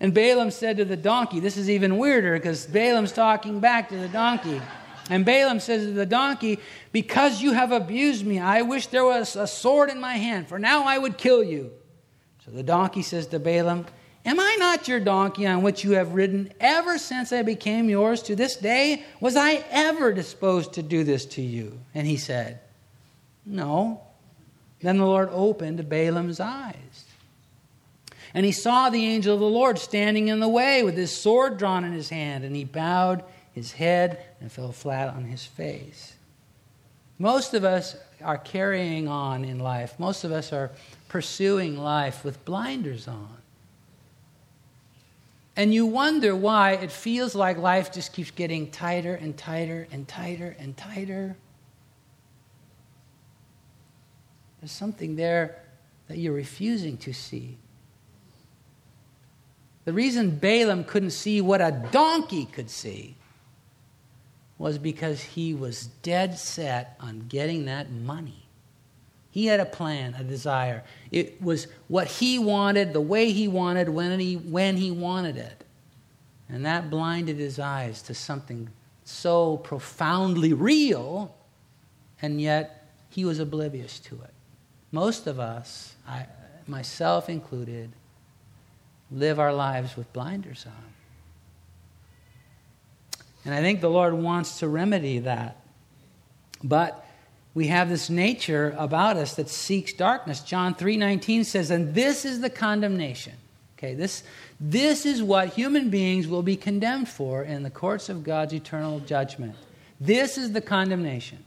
And 0.00 0.12
Balaam 0.12 0.50
said 0.50 0.76
to 0.76 0.84
the 0.84 0.96
donkey, 0.96 1.40
This 1.40 1.56
is 1.56 1.70
even 1.70 1.98
weirder 1.98 2.34
because 2.34 2.66
Balaam's 2.66 3.12
talking 3.12 3.60
back 3.60 3.88
to 3.88 3.96
the 3.96 4.08
donkey. 4.08 4.60
And 5.08 5.24
Balaam 5.24 5.60
says 5.60 5.84
to 5.84 5.92
the 5.92 6.06
donkey, 6.06 6.58
Because 6.92 7.40
you 7.40 7.52
have 7.52 7.72
abused 7.72 8.26
me, 8.26 8.38
I 8.38 8.62
wish 8.62 8.88
there 8.88 9.04
was 9.04 9.36
a 9.36 9.46
sword 9.46 9.88
in 9.90 10.00
my 10.00 10.14
hand, 10.14 10.48
for 10.48 10.58
now 10.58 10.84
I 10.84 10.98
would 10.98 11.16
kill 11.16 11.42
you. 11.42 11.70
So 12.44 12.50
the 12.50 12.62
donkey 12.62 13.02
says 13.02 13.26
to 13.28 13.38
Balaam, 13.38 13.86
Am 14.24 14.40
I 14.40 14.56
not 14.58 14.88
your 14.88 14.98
donkey 14.98 15.46
on 15.46 15.62
which 15.62 15.84
you 15.84 15.92
have 15.92 16.14
ridden 16.14 16.52
ever 16.58 16.98
since 16.98 17.32
I 17.32 17.42
became 17.42 17.88
yours 17.88 18.22
to 18.24 18.34
this 18.34 18.56
day? 18.56 19.04
Was 19.20 19.36
I 19.36 19.64
ever 19.70 20.12
disposed 20.12 20.74
to 20.74 20.82
do 20.82 21.04
this 21.04 21.24
to 21.26 21.42
you? 21.42 21.80
And 21.94 22.06
he 22.06 22.16
said, 22.16 22.60
No. 23.44 24.02
Then 24.80 24.98
the 24.98 25.06
Lord 25.06 25.30
opened 25.32 25.88
Balaam's 25.88 26.40
eyes. 26.40 27.05
And 28.36 28.44
he 28.44 28.52
saw 28.52 28.90
the 28.90 29.02
angel 29.02 29.32
of 29.32 29.40
the 29.40 29.46
Lord 29.46 29.78
standing 29.78 30.28
in 30.28 30.40
the 30.40 30.48
way 30.48 30.82
with 30.82 30.94
his 30.94 31.10
sword 31.10 31.56
drawn 31.56 31.84
in 31.84 31.92
his 31.92 32.10
hand, 32.10 32.44
and 32.44 32.54
he 32.54 32.64
bowed 32.64 33.24
his 33.54 33.72
head 33.72 34.22
and 34.42 34.52
fell 34.52 34.72
flat 34.72 35.08
on 35.08 35.24
his 35.24 35.46
face. 35.46 36.12
Most 37.18 37.54
of 37.54 37.64
us 37.64 37.96
are 38.20 38.36
carrying 38.36 39.08
on 39.08 39.42
in 39.46 39.58
life, 39.58 39.98
most 39.98 40.22
of 40.22 40.32
us 40.32 40.52
are 40.52 40.70
pursuing 41.08 41.78
life 41.78 42.24
with 42.24 42.44
blinders 42.44 43.08
on. 43.08 43.38
And 45.56 45.72
you 45.72 45.86
wonder 45.86 46.36
why 46.36 46.72
it 46.72 46.92
feels 46.92 47.34
like 47.34 47.56
life 47.56 47.90
just 47.90 48.12
keeps 48.12 48.32
getting 48.32 48.70
tighter 48.70 49.14
and 49.14 49.34
tighter 49.34 49.88
and 49.90 50.06
tighter 50.06 50.54
and 50.58 50.76
tighter. 50.76 51.38
There's 54.60 54.72
something 54.72 55.16
there 55.16 55.62
that 56.08 56.18
you're 56.18 56.34
refusing 56.34 56.98
to 56.98 57.14
see. 57.14 57.56
The 59.86 59.92
reason 59.92 60.30
Balaam 60.30 60.82
couldn't 60.82 61.12
see 61.12 61.40
what 61.40 61.60
a 61.60 61.88
donkey 61.92 62.44
could 62.44 62.68
see 62.68 63.14
was 64.58 64.78
because 64.78 65.22
he 65.22 65.54
was 65.54 65.86
dead 66.02 66.36
set 66.36 66.96
on 67.00 67.26
getting 67.28 67.66
that 67.66 67.90
money. 67.90 68.48
He 69.30 69.46
had 69.46 69.60
a 69.60 69.64
plan, 69.64 70.14
a 70.18 70.24
desire. 70.24 70.82
It 71.12 71.40
was 71.40 71.68
what 71.86 72.08
he 72.08 72.36
wanted, 72.38 72.94
the 72.94 73.00
way 73.00 73.30
he 73.30 73.46
wanted, 73.46 73.88
when 73.88 74.18
he, 74.18 74.34
when 74.36 74.76
he 74.76 74.90
wanted 74.90 75.36
it. 75.36 75.64
And 76.48 76.66
that 76.66 76.90
blinded 76.90 77.36
his 77.36 77.60
eyes 77.60 78.02
to 78.02 78.14
something 78.14 78.68
so 79.04 79.58
profoundly 79.58 80.52
real, 80.52 81.32
and 82.20 82.40
yet 82.40 82.88
he 83.08 83.24
was 83.24 83.38
oblivious 83.38 84.00
to 84.00 84.16
it. 84.22 84.32
Most 84.90 85.28
of 85.28 85.38
us, 85.38 85.94
I, 86.08 86.26
myself 86.66 87.28
included, 87.28 87.92
live 89.10 89.38
our 89.38 89.52
lives 89.52 89.96
with 89.96 90.12
blinders 90.12 90.66
on. 90.66 90.72
And 93.44 93.54
I 93.54 93.60
think 93.60 93.80
the 93.80 93.90
Lord 93.90 94.14
wants 94.14 94.58
to 94.58 94.68
remedy 94.68 95.20
that. 95.20 95.56
But 96.64 97.06
we 97.54 97.68
have 97.68 97.88
this 97.88 98.10
nature 98.10 98.74
about 98.76 99.16
us 99.16 99.36
that 99.36 99.48
seeks 99.48 99.92
darkness. 99.92 100.40
John 100.40 100.74
3:19 100.74 101.44
says, 101.44 101.70
"And 101.70 101.94
this 101.94 102.24
is 102.24 102.40
the 102.40 102.50
condemnation." 102.50 103.34
Okay, 103.78 103.94
this 103.94 104.24
this 104.58 105.06
is 105.06 105.22
what 105.22 105.50
human 105.50 105.90
beings 105.90 106.26
will 106.26 106.42
be 106.42 106.56
condemned 106.56 107.08
for 107.08 107.42
in 107.42 107.62
the 107.62 107.70
courts 107.70 108.08
of 108.08 108.24
God's 108.24 108.52
eternal 108.52 109.00
judgment. 109.00 109.54
This 110.00 110.36
is 110.36 110.52
the 110.52 110.60
condemnation 110.60 111.44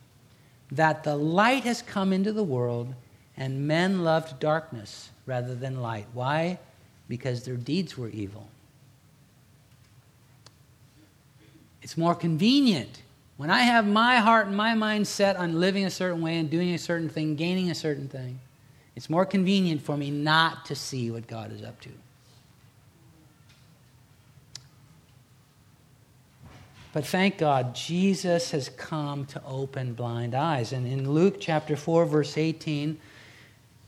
that 0.71 1.03
the 1.03 1.15
light 1.15 1.63
has 1.63 1.81
come 1.81 2.13
into 2.13 2.31
the 2.31 2.43
world 2.43 2.93
and 3.35 3.67
men 3.67 4.03
loved 4.03 4.39
darkness 4.39 5.09
rather 5.25 5.55
than 5.55 5.81
light. 5.81 6.07
Why? 6.13 6.59
Because 7.09 7.43
their 7.43 7.57
deeds 7.57 7.97
were 7.97 8.07
evil. 8.07 8.47
It's 11.81 11.97
more 11.97 12.15
convenient. 12.15 13.01
When 13.35 13.49
I 13.49 13.61
have 13.61 13.85
my 13.87 14.17
heart 14.17 14.47
and 14.47 14.55
my 14.55 14.75
mind 14.75 15.07
set 15.07 15.35
on 15.35 15.59
living 15.59 15.85
a 15.85 15.89
certain 15.89 16.21
way 16.21 16.37
and 16.37 16.49
doing 16.49 16.73
a 16.73 16.77
certain 16.77 17.09
thing, 17.09 17.35
gaining 17.35 17.69
a 17.71 17.75
certain 17.75 18.07
thing, 18.07 18.39
it's 18.95 19.09
more 19.09 19.25
convenient 19.25 19.81
for 19.81 19.97
me 19.97 20.11
not 20.11 20.65
to 20.65 20.75
see 20.75 21.09
what 21.09 21.25
God 21.25 21.51
is 21.51 21.63
up 21.63 21.79
to. 21.81 21.89
But 26.91 27.05
thank 27.05 27.37
God, 27.37 27.75
Jesus 27.75 28.51
has 28.51 28.69
come 28.69 29.25
to 29.27 29.41
open 29.45 29.93
blind 29.93 30.33
eyes. 30.33 30.73
And 30.73 30.87
in 30.87 31.11
Luke 31.11 31.37
chapter 31.39 31.75
4, 31.75 32.05
verse 32.05 32.37
18, 32.37 32.99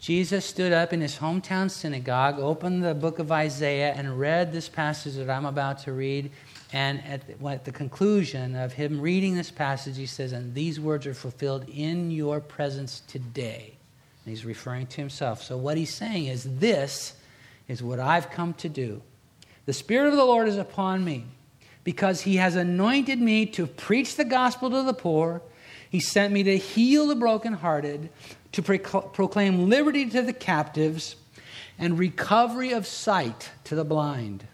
Jesus 0.01 0.45
stood 0.45 0.73
up 0.73 0.93
in 0.93 0.99
his 0.99 1.17
hometown 1.17 1.69
synagogue, 1.69 2.39
opened 2.39 2.83
the 2.83 2.95
book 2.95 3.19
of 3.19 3.31
Isaiah, 3.31 3.93
and 3.95 4.19
read 4.19 4.51
this 4.51 4.67
passage 4.67 5.13
that 5.13 5.29
I'm 5.29 5.45
about 5.45 5.77
to 5.83 5.93
read. 5.93 6.31
And 6.73 7.03
at 7.05 7.65
the, 7.65 7.71
conclusion 7.71 8.55
of 8.55 8.73
him 8.73 8.99
reading 8.99 9.35
this 9.35 9.51
passage, 9.51 9.97
he 9.97 10.07
says, 10.07 10.31
And 10.31 10.55
these 10.55 10.79
words 10.79 11.05
are 11.05 11.13
fulfilled 11.13 11.69
in 11.69 12.09
your 12.09 12.39
presence 12.39 13.03
today. 13.07 13.75
And 14.25 14.31
he's 14.31 14.43
referring 14.43 14.87
to 14.87 14.97
himself. 14.97 15.43
So 15.43 15.55
what 15.55 15.77
he's 15.77 15.93
saying 15.93 16.25
is, 16.25 16.57
This 16.57 17.13
is 17.67 17.83
what 17.83 17.99
I've 17.99 18.31
come 18.31 18.55
to 18.55 18.69
do. 18.69 19.03
The 19.67 19.73
Spirit 19.73 20.07
of 20.07 20.15
the 20.15 20.25
Lord 20.25 20.47
is 20.47 20.57
upon 20.57 21.05
me, 21.05 21.25
because 21.83 22.21
he 22.21 22.37
has 22.37 22.55
anointed 22.55 23.21
me 23.21 23.45
to 23.47 23.67
preach 23.67 24.15
the 24.15 24.25
gospel 24.25 24.71
to 24.71 24.81
the 24.81 24.95
poor. 24.95 25.43
He 25.91 25.99
sent 25.99 26.33
me 26.33 26.41
to 26.41 26.57
heal 26.57 27.05
the 27.05 27.15
brokenhearted, 27.15 28.09
to 28.53 28.61
proclaim 28.63 29.69
liberty 29.69 30.09
to 30.09 30.23
the 30.23 30.33
captives, 30.33 31.17
and 31.77 31.99
recovery 31.99 32.71
of 32.71 32.87
sight 32.87 33.51
to 33.65 33.75
the 33.75 33.85
blind 33.85 34.47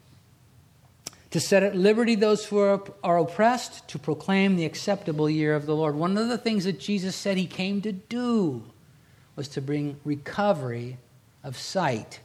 to 1.31 1.39
set 1.39 1.63
at 1.63 1.75
liberty 1.75 2.15
those 2.15 2.45
who 2.45 2.57
are, 2.57 2.81
are 3.03 3.19
oppressed, 3.19 3.87
to 3.89 3.99
proclaim 3.99 4.55
the 4.55 4.65
acceptable 4.65 5.29
year 5.29 5.55
of 5.55 5.65
the 5.65 5.75
Lord. 5.75 5.95
One 5.95 6.17
of 6.17 6.29
the 6.29 6.37
things 6.37 6.63
that 6.63 6.79
Jesus 6.79 7.15
said 7.15 7.37
he 7.37 7.47
came 7.47 7.81
to 7.81 7.91
do 7.91 8.63
was 9.35 9.47
to 9.49 9.61
bring 9.61 9.99
recovery 10.03 10.97
of 11.43 11.57
sight 11.57 12.21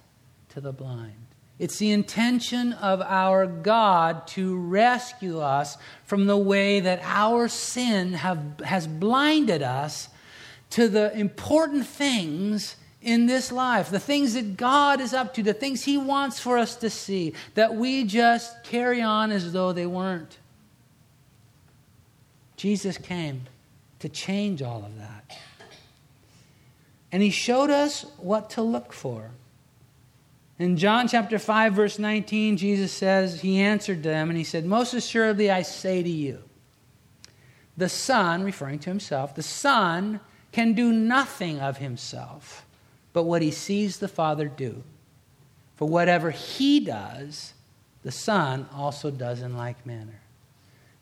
to 0.51 0.61
the 0.61 0.73
blind. 0.73 1.32
It's 1.63 1.79
the 1.79 1.93
intention 1.93 2.73
of 2.73 3.01
our 3.03 3.47
God 3.47 4.27
to 4.29 4.59
rescue 4.59 5.39
us 5.39 5.79
from 6.03 6.27
the 6.27 6.37
way 6.37 6.81
that 6.81 6.99
our 7.05 7.47
sin 7.47 8.15
have, 8.15 8.59
has 8.65 8.89
blinded 8.89 9.63
us 9.63 10.09
to 10.71 10.89
the 10.89 11.17
important 11.17 11.87
things 11.87 12.75
in 13.01 13.27
this 13.27 13.53
life, 13.53 13.91
the 13.91 14.01
things 14.01 14.35
that 14.35 14.57
God 14.57 15.01
is 15.01 15.15
up 15.15 15.35
to, 15.35 15.43
the 15.45 15.55
things 15.55 15.85
He 15.85 15.97
wants 15.97 16.41
for 16.41 16.59
us 16.59 16.75
to 16.75 16.91
see, 16.91 17.33
that 17.55 17.77
we 17.77 18.03
just 18.03 18.65
carry 18.65 19.01
on 19.01 19.31
as 19.31 19.53
though 19.53 19.73
they 19.73 19.87
weren't. 19.87 20.39
Jesus 22.57 22.99
came 22.99 23.43
to 24.01 24.09
change 24.09 24.63
all 24.63 24.85
of 24.85 24.99
that. 24.99 25.39
And 27.13 27.23
He 27.23 27.31
showed 27.31 27.71
us 27.71 28.05
what 28.17 28.51
to 28.51 28.63
look 28.63 28.93
for. 28.93 29.31
In 30.63 30.77
John 30.77 31.09
chapter 31.09 31.41
5, 31.41 31.75
verse 31.75 31.99
19, 31.99 32.57
Jesus 32.57 32.93
says, 32.93 33.41
He 33.41 33.59
answered 33.61 34.05
them 34.05 34.29
and 34.29 34.39
He 34.39 34.45
said, 34.45 34.65
Most 34.65 34.95
assuredly 34.95 35.51
I 35.51 35.63
say 35.63 36.05
to 36.05 36.09
you, 36.09 36.45
the 37.77 37.89
Son, 37.89 38.45
referring 38.45 38.79
to 38.79 38.89
Himself, 38.89 39.35
the 39.35 39.43
Son 39.43 40.21
can 40.53 40.75
do 40.75 40.93
nothing 40.93 41.59
of 41.59 41.79
Himself 41.79 42.65
but 43.13 43.25
what 43.25 43.43
he 43.43 43.51
sees 43.51 43.99
the 43.99 44.07
Father 44.07 44.47
do. 44.47 44.85
For 45.75 45.89
whatever 45.89 46.31
he 46.31 46.79
does, 46.79 47.55
the 48.05 48.13
Son 48.13 48.69
also 48.73 49.11
does 49.11 49.43
in 49.43 49.57
like 49.57 49.85
manner. 49.85 50.21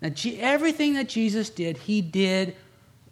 Now, 0.01 0.11
everything 0.39 0.95
that 0.95 1.11
Jesus 1.11 1.51
did, 1.51 1.77
he 1.77 2.01
did 2.01 2.57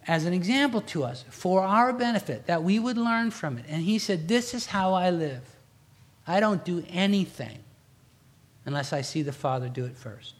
as 0.07 0.25
an 0.25 0.33
example 0.33 0.81
to 0.81 1.03
us 1.03 1.23
for 1.29 1.61
our 1.61 1.93
benefit, 1.93 2.47
that 2.47 2.63
we 2.63 2.79
would 2.79 2.97
learn 2.97 3.29
from 3.29 3.59
it. 3.59 3.65
And 3.69 3.83
he 3.83 3.99
said, 3.99 4.27
This 4.27 4.55
is 4.55 4.65
how 4.65 4.95
I 4.95 5.11
live. 5.11 5.43
I 6.29 6.39
don't 6.39 6.63
do 6.63 6.83
anything 6.89 7.57
unless 8.63 8.93
I 8.93 9.01
see 9.01 9.23
the 9.23 9.31
Father 9.31 9.67
do 9.67 9.85
it 9.85 9.97
first. 9.97 10.35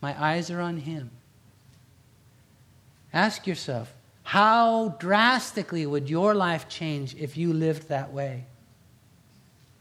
My 0.00 0.18
eyes 0.20 0.50
are 0.50 0.62
on 0.62 0.78
him. 0.78 1.10
Ask 3.12 3.46
yourself, 3.46 3.92
how 4.22 4.96
drastically 4.98 5.84
would 5.84 6.08
your 6.08 6.34
life 6.34 6.70
change 6.70 7.14
if 7.16 7.36
you 7.36 7.52
lived 7.52 7.88
that 7.88 8.14
way? 8.14 8.46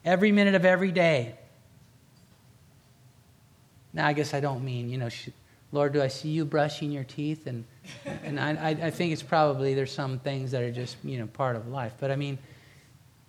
Every 0.03 0.33
minute 0.33 0.55
of 0.55 0.65
every 0.65 0.91
day. 0.91 1.35
Now, 3.93 4.07
I 4.07 4.11
guess 4.11 4.33
I 4.33 4.41
don't 4.41 4.65
mean, 4.65 4.89
you 4.89 4.97
know, 4.97 5.09
Lord, 5.71 5.93
do 5.93 6.01
I 6.01 6.09
see 6.09 6.29
you 6.29 6.43
brushing 6.43 6.91
your 6.91 7.05
teeth? 7.05 7.47
And, 7.47 7.63
and 8.25 8.37
I, 8.37 8.71
I 8.71 8.91
think 8.91 9.13
it's 9.13 9.23
probably 9.23 9.73
there's 9.73 9.93
some 9.93 10.19
things 10.19 10.51
that 10.51 10.63
are 10.63 10.71
just, 10.71 10.97
you 11.01 11.17
know, 11.17 11.27
part 11.27 11.55
of 11.55 11.69
life. 11.69 11.93
But 11.97 12.11
I 12.11 12.17
mean, 12.17 12.37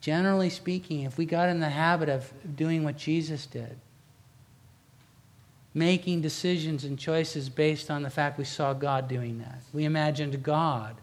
generally 0.05 0.51
speaking, 0.51 1.05
if 1.05 1.17
we 1.17 1.25
got 1.25 1.49
in 1.49 1.61
the 1.61 1.71
habit 1.71 2.11
of 2.11 2.31
doing 2.57 2.85
what 2.85 2.95
Jesus 2.95 3.47
did, 3.47 3.75
making 5.73 6.21
decisions 6.21 6.85
and 6.85 6.99
choices 6.99 7.49
based 7.49 7.91
on 7.91 8.03
the 8.03 8.11
fact 8.11 8.37
we 8.37 8.45
saw 8.45 8.75
God 8.75 9.09
doing 9.09 9.39
that, 9.39 9.63
we 9.73 9.87
imagined 9.87 10.43
God 10.43 10.95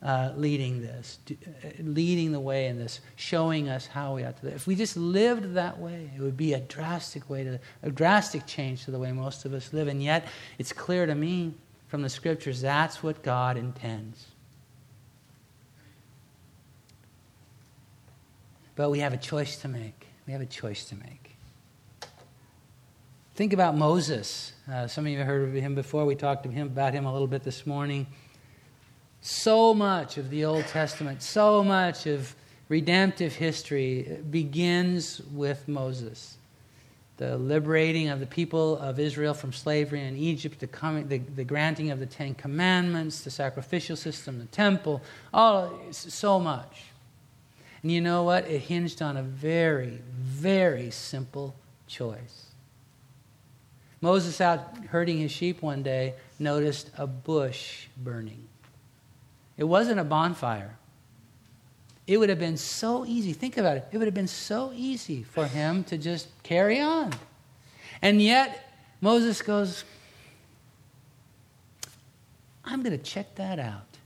uh, 0.00 0.30
leading 0.36 0.80
this, 0.80 1.18
uh, 1.28 1.34
leading 1.80 2.30
the 2.30 2.38
way 2.38 2.68
in 2.68 2.78
this, 2.78 3.00
showing 3.16 3.68
us 3.68 3.88
how 3.88 4.14
we 4.14 4.22
ought 4.22 4.38
to 4.38 4.46
live. 4.46 4.54
If 4.54 4.68
we 4.68 4.76
just 4.76 4.96
lived 4.96 5.54
that 5.54 5.80
way, 5.80 6.08
it 6.16 6.20
would 6.20 6.36
be 6.36 6.52
a 6.52 6.60
drastic 6.60 7.28
way 7.28 7.42
to 7.42 7.58
a 7.82 7.90
drastic 7.90 8.46
change 8.46 8.84
to 8.84 8.92
the 8.92 8.98
way 9.00 9.10
most 9.10 9.44
of 9.44 9.54
us 9.54 9.72
live. 9.72 9.88
And 9.88 10.00
yet, 10.00 10.28
it's 10.56 10.72
clear 10.72 11.04
to 11.04 11.16
me 11.16 11.52
from 11.88 12.02
the 12.02 12.08
scriptures 12.08 12.60
that's 12.60 13.02
what 13.02 13.24
God 13.24 13.56
intends. 13.56 14.26
But 18.76 18.90
we 18.90 19.00
have 19.00 19.14
a 19.14 19.18
choice 19.18 19.56
to 19.58 19.68
make. 19.68 20.06
We 20.26 20.32
have 20.32 20.42
a 20.42 20.46
choice 20.46 20.84
to 20.86 20.94
make. 20.94 21.36
Think 23.34 23.52
about 23.52 23.76
Moses. 23.76 24.52
Uh, 24.70 24.86
some 24.86 25.06
of 25.06 25.12
you 25.12 25.18
have 25.18 25.26
heard 25.26 25.48
of 25.48 25.54
him 25.54 25.74
before. 25.74 26.04
We 26.04 26.14
talked 26.14 26.46
him 26.46 26.66
about 26.66 26.92
him 26.92 27.06
a 27.06 27.12
little 27.12 27.26
bit 27.26 27.42
this 27.42 27.66
morning. 27.66 28.06
So 29.22 29.74
much 29.74 30.18
of 30.18 30.30
the 30.30 30.44
Old 30.44 30.66
Testament, 30.66 31.22
so 31.22 31.64
much 31.64 32.06
of 32.06 32.34
redemptive 32.68 33.34
history 33.34 34.20
begins 34.30 35.20
with 35.32 35.66
Moses. 35.68 36.36
The 37.16 37.38
liberating 37.38 38.08
of 38.08 38.20
the 38.20 38.26
people 38.26 38.78
of 38.78 38.98
Israel 38.98 39.32
from 39.32 39.52
slavery 39.52 40.02
in 40.02 40.16
Egypt, 40.16 40.60
the, 40.60 40.66
coming, 40.66 41.08
the, 41.08 41.18
the 41.18 41.44
granting 41.44 41.90
of 41.90 41.98
the 41.98 42.06
Ten 42.06 42.34
Commandments, 42.34 43.22
the 43.22 43.30
sacrificial 43.30 43.96
system, 43.96 44.38
the 44.38 44.46
temple, 44.46 45.02
all 45.32 45.78
so 45.90 46.38
much. 46.38 46.84
And 47.86 47.92
you 47.92 48.00
know 48.00 48.24
what? 48.24 48.48
It 48.48 48.62
hinged 48.62 49.00
on 49.00 49.16
a 49.16 49.22
very, 49.22 50.00
very 50.18 50.90
simple 50.90 51.54
choice. 51.86 52.46
Moses, 54.00 54.40
out 54.40 54.76
herding 54.88 55.18
his 55.18 55.30
sheep 55.30 55.62
one 55.62 55.84
day, 55.84 56.14
noticed 56.40 56.90
a 56.98 57.06
bush 57.06 57.86
burning. 57.96 58.48
It 59.56 59.62
wasn't 59.62 60.00
a 60.00 60.04
bonfire. 60.04 60.76
It 62.08 62.16
would 62.16 62.28
have 62.28 62.40
been 62.40 62.56
so 62.56 63.06
easy. 63.06 63.32
Think 63.32 63.56
about 63.56 63.76
it. 63.76 63.86
It 63.92 63.98
would 63.98 64.08
have 64.08 64.14
been 64.14 64.26
so 64.26 64.72
easy 64.74 65.22
for 65.22 65.46
him 65.46 65.84
to 65.84 65.96
just 65.96 66.26
carry 66.42 66.80
on. 66.80 67.12
And 68.02 68.20
yet, 68.20 68.68
Moses 69.00 69.40
goes, 69.42 69.84
I'm 72.64 72.82
going 72.82 72.98
to 72.98 73.04
check 73.04 73.36
that 73.36 73.60
out. 73.60 73.96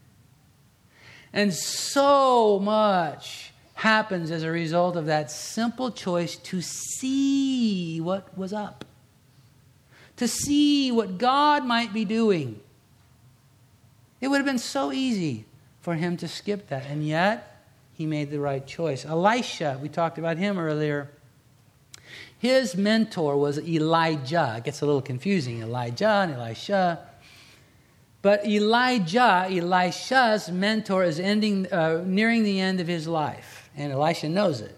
And 1.33 1.55
so 1.55 2.59
much 2.59 3.50
happens 3.81 4.31
as 4.31 4.43
a 4.43 4.51
result 4.51 4.95
of 4.95 5.07
that 5.07 5.31
simple 5.31 5.91
choice 5.91 6.37
to 6.37 6.61
see 6.61 7.99
what 7.99 8.37
was 8.37 8.53
up, 8.53 8.85
to 10.17 10.29
see 10.29 10.93
what 10.93 11.17
God 11.17 11.65
might 11.65 11.91
be 11.95 12.05
doing. 12.05 12.61
It 14.21 14.29
would 14.29 14.37
have 14.37 14.45
been 14.45 14.59
so 14.59 14.93
easy 14.93 15.47
for 15.81 15.95
him 15.95 16.19
to 16.19 16.29
skip 16.29 16.69
that. 16.69 16.85
And 16.85 17.07
yet, 17.07 17.65
he 17.95 18.05
made 18.05 18.31
the 18.31 18.39
right 18.39 18.67
choice. 18.67 19.07
Elisha, 19.07 19.79
we 19.81 19.89
talked 19.89 20.19
about 20.19 20.37
him 20.37 20.59
earlier. 20.59 21.11
His 22.39 22.77
mentor 22.77 23.39
was 23.39 23.59
Elijah. 23.59 24.57
It 24.59 24.65
gets 24.65 24.83
a 24.83 24.87
little 24.87 25.01
confusing 25.01 25.63
Elijah 25.63 26.07
and 26.07 26.33
Elisha. 26.33 26.99
But 28.21 28.47
Elijah, 28.47 29.47
Elisha's 29.51 30.51
mentor, 30.51 31.03
is 31.03 31.19
ending, 31.19 31.73
uh, 31.73 32.03
nearing 32.05 32.43
the 32.43 32.61
end 32.61 32.81
of 32.81 32.87
his 32.87 33.09
life. 33.09 33.60
And 33.77 33.93
Elisha 33.93 34.29
knows 34.29 34.61
it. 34.61 34.77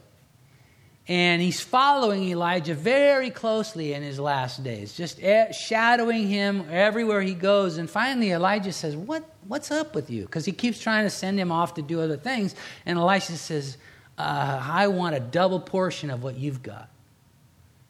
And 1.08 1.42
he's 1.42 1.60
following 1.60 2.28
Elijah 2.28 2.74
very 2.74 3.30
closely 3.30 3.92
in 3.92 4.02
his 4.02 4.20
last 4.20 4.62
days, 4.62 4.94
just 4.94 5.20
shadowing 5.52 6.28
him 6.28 6.66
everywhere 6.70 7.20
he 7.20 7.34
goes. 7.34 7.76
And 7.76 7.90
finally, 7.90 8.30
Elijah 8.30 8.72
says, 8.72 8.94
what, 8.94 9.28
What's 9.48 9.70
up 9.70 9.94
with 9.94 10.08
you? 10.08 10.22
Because 10.22 10.44
he 10.44 10.52
keeps 10.52 10.80
trying 10.80 11.04
to 11.04 11.10
send 11.10 11.38
him 11.38 11.50
off 11.50 11.74
to 11.74 11.82
do 11.82 12.00
other 12.00 12.16
things. 12.16 12.54
And 12.86 12.98
Elisha 12.98 13.36
says, 13.36 13.76
uh, 14.16 14.62
I 14.62 14.86
want 14.88 15.16
a 15.16 15.20
double 15.20 15.58
portion 15.58 16.10
of 16.10 16.22
what 16.22 16.36
you've 16.36 16.62
got. 16.62 16.88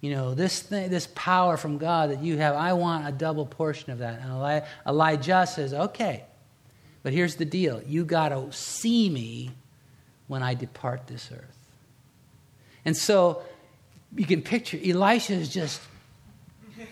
You 0.00 0.12
know, 0.12 0.34
this, 0.34 0.62
thing, 0.62 0.90
this 0.90 1.08
power 1.14 1.56
from 1.56 1.78
God 1.78 2.10
that 2.10 2.22
you 2.22 2.38
have, 2.38 2.56
I 2.56 2.72
want 2.72 3.06
a 3.06 3.12
double 3.12 3.46
portion 3.46 3.92
of 3.92 3.98
that. 3.98 4.20
And 4.20 4.64
Elijah 4.86 5.46
says, 5.46 5.74
Okay, 5.74 6.24
but 7.02 7.12
here's 7.12 7.36
the 7.36 7.44
deal 7.44 7.82
you 7.86 8.04
got 8.04 8.30
to 8.30 8.50
see 8.50 9.08
me 9.10 9.50
when 10.32 10.42
I 10.42 10.54
depart 10.54 11.06
this 11.06 11.30
earth. 11.30 11.58
And 12.86 12.96
so 12.96 13.42
you 14.16 14.24
can 14.24 14.40
picture 14.40 14.78
Elisha 14.82 15.34
is 15.34 15.50
just 15.50 15.82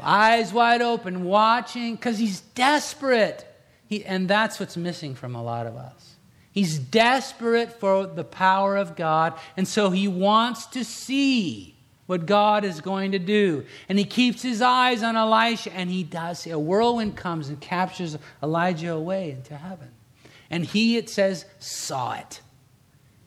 eyes 0.00 0.50
wide 0.50 0.80
open, 0.80 1.24
watching, 1.24 1.94
because 1.94 2.18
he's 2.18 2.40
desperate. 2.40 3.46
He, 3.86 4.02
and 4.02 4.26
that's 4.26 4.58
what's 4.58 4.78
missing 4.78 5.14
from 5.14 5.34
a 5.34 5.42
lot 5.42 5.66
of 5.66 5.76
us. 5.76 6.14
He's 6.52 6.78
desperate 6.78 7.78
for 7.80 8.06
the 8.06 8.24
power 8.24 8.78
of 8.78 8.96
God, 8.96 9.34
and 9.58 9.68
so 9.68 9.90
he 9.90 10.08
wants 10.08 10.64
to 10.68 10.84
see 10.84 11.76
what 12.06 12.24
God 12.24 12.64
is 12.64 12.80
going 12.80 13.12
to 13.12 13.18
do. 13.18 13.66
And 13.90 13.98
he 13.98 14.06
keeps 14.06 14.40
his 14.40 14.62
eyes 14.62 15.02
on 15.02 15.16
Elisha, 15.16 15.70
and 15.74 15.90
he 15.90 16.02
does. 16.02 16.46
A 16.46 16.58
whirlwind 16.58 17.14
comes 17.14 17.50
and 17.50 17.60
captures 17.60 18.16
Elijah 18.42 18.92
away 18.92 19.32
into 19.32 19.54
heaven. 19.54 19.90
And 20.48 20.64
he, 20.64 20.96
it 20.96 21.10
says, 21.10 21.44
saw 21.58 22.14
it. 22.14 22.40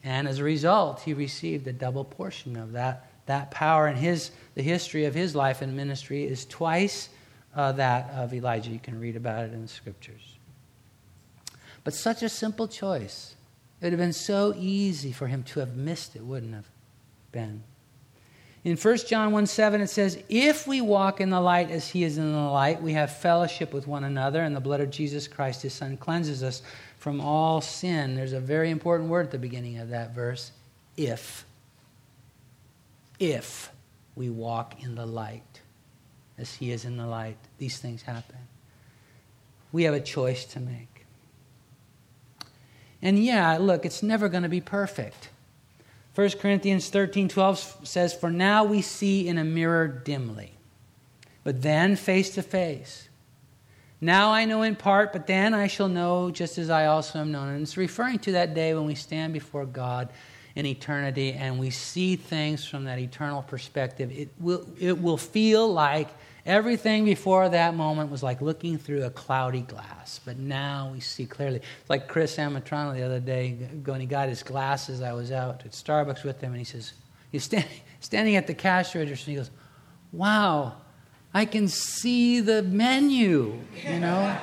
And 0.04 0.28
as 0.28 0.38
a 0.38 0.44
result, 0.44 1.00
he 1.00 1.14
received 1.14 1.66
a 1.66 1.72
double 1.72 2.04
portion 2.04 2.56
of 2.56 2.72
that, 2.72 3.10
that 3.26 3.50
power. 3.50 3.86
And 3.86 3.98
his, 3.98 4.30
the 4.54 4.62
history 4.62 5.04
of 5.04 5.14
his 5.14 5.34
life 5.34 5.62
and 5.62 5.76
ministry 5.76 6.24
is 6.24 6.44
twice 6.44 7.08
uh, 7.54 7.72
that 7.72 8.10
of 8.10 8.32
Elijah. 8.32 8.70
You 8.70 8.78
can 8.78 9.00
read 9.00 9.16
about 9.16 9.44
it 9.44 9.52
in 9.52 9.62
the 9.62 9.68
scriptures. 9.68 10.38
But 11.84 11.94
such 11.94 12.22
a 12.22 12.28
simple 12.28 12.68
choice. 12.68 13.34
It 13.80 13.86
would 13.86 13.92
have 13.92 14.00
been 14.00 14.12
so 14.12 14.54
easy 14.56 15.12
for 15.12 15.26
him 15.26 15.42
to 15.44 15.60
have 15.60 15.76
missed 15.76 16.16
it, 16.16 16.22
wouldn't 16.22 16.54
have 16.54 16.68
been? 17.32 17.62
In 18.64 18.76
1 18.76 18.96
John 19.06 19.32
1 19.32 19.46
7, 19.46 19.80
it 19.80 19.86
says, 19.86 20.22
If 20.28 20.66
we 20.66 20.80
walk 20.80 21.20
in 21.20 21.30
the 21.30 21.40
light 21.40 21.70
as 21.70 21.88
he 21.88 22.02
is 22.02 22.18
in 22.18 22.32
the 22.32 22.38
light, 22.38 22.82
we 22.82 22.92
have 22.92 23.16
fellowship 23.16 23.72
with 23.72 23.86
one 23.86 24.04
another, 24.04 24.42
and 24.42 24.54
the 24.54 24.60
blood 24.60 24.80
of 24.80 24.90
Jesus 24.90 25.28
Christ, 25.28 25.62
his 25.62 25.72
son, 25.72 25.96
cleanses 25.96 26.42
us 26.42 26.62
from 26.98 27.20
all 27.20 27.60
sin. 27.60 28.14
There's 28.14 28.32
a 28.32 28.40
very 28.40 28.70
important 28.70 29.08
word 29.08 29.26
at 29.26 29.32
the 29.32 29.38
beginning 29.38 29.78
of 29.78 29.90
that 29.90 30.14
verse 30.14 30.52
if. 30.96 31.44
If 33.18 33.72
we 34.14 34.30
walk 34.30 34.82
in 34.82 34.94
the 34.94 35.06
light 35.06 35.60
as 36.36 36.54
he 36.54 36.70
is 36.70 36.84
in 36.84 36.96
the 36.96 37.06
light, 37.06 37.38
these 37.58 37.78
things 37.78 38.02
happen. 38.02 38.36
We 39.72 39.84
have 39.84 39.94
a 39.94 40.00
choice 40.00 40.44
to 40.46 40.60
make. 40.60 41.04
And 43.02 43.22
yeah, 43.22 43.58
look, 43.58 43.84
it's 43.84 44.02
never 44.02 44.28
going 44.28 44.42
to 44.42 44.48
be 44.48 44.60
perfect. 44.60 45.30
1 46.14 46.30
Corinthians 46.40 46.88
13 46.88 47.28
12 47.28 47.80
says, 47.84 48.12
For 48.12 48.30
now 48.30 48.64
we 48.64 48.82
see 48.82 49.28
in 49.28 49.38
a 49.38 49.44
mirror 49.44 49.86
dimly, 49.86 50.54
but 51.44 51.62
then 51.62 51.94
face 51.94 52.30
to 52.30 52.42
face. 52.42 53.08
Now 54.00 54.30
I 54.30 54.44
know 54.44 54.62
in 54.62 54.76
part, 54.76 55.12
but 55.12 55.26
then 55.26 55.54
I 55.54 55.66
shall 55.66 55.88
know 55.88 56.30
just 56.30 56.58
as 56.58 56.70
I 56.70 56.86
also 56.86 57.18
am 57.18 57.32
known. 57.32 57.48
And 57.48 57.62
it's 57.62 57.76
referring 57.76 58.20
to 58.20 58.32
that 58.32 58.54
day 58.54 58.74
when 58.74 58.86
we 58.86 58.94
stand 58.94 59.32
before 59.32 59.66
God 59.66 60.10
in 60.54 60.66
eternity 60.66 61.32
and 61.32 61.58
we 61.58 61.70
see 61.70 62.16
things 62.16 62.64
from 62.64 62.84
that 62.84 62.98
eternal 62.98 63.42
perspective. 63.42 64.10
It 64.12 64.30
will, 64.38 64.66
it 64.78 65.00
will 65.00 65.16
feel 65.16 65.72
like 65.72 66.08
Everything 66.48 67.04
before 67.04 67.46
that 67.50 67.74
moment 67.74 68.10
was 68.10 68.22
like 68.22 68.40
looking 68.40 68.78
through 68.78 69.04
a 69.04 69.10
cloudy 69.10 69.60
glass, 69.60 70.18
but 70.24 70.38
now 70.38 70.88
we 70.90 70.98
see 70.98 71.26
clearly. 71.26 71.60
Like 71.90 72.08
Chris 72.08 72.38
Amatrano 72.38 72.94
the 72.94 73.02
other 73.02 73.20
day, 73.20 73.50
when 73.84 74.00
he 74.00 74.06
got 74.06 74.30
his 74.30 74.42
glasses, 74.42 75.02
I 75.02 75.12
was 75.12 75.30
out 75.30 75.66
at 75.66 75.72
Starbucks 75.72 76.24
with 76.24 76.40
him, 76.40 76.52
and 76.52 76.58
he 76.58 76.64
says, 76.64 76.94
he's 77.30 77.44
standing, 77.44 77.70
standing 78.00 78.36
at 78.36 78.46
the 78.46 78.54
cash 78.54 78.94
register, 78.94 79.30
and 79.30 79.32
he 79.32 79.36
goes, 79.36 79.50
Wow, 80.10 80.76
I 81.38 81.44
can 81.44 81.68
see 81.68 82.40
the 82.40 82.64
menu, 82.64 83.60
you 83.86 84.00
know? 84.00 84.36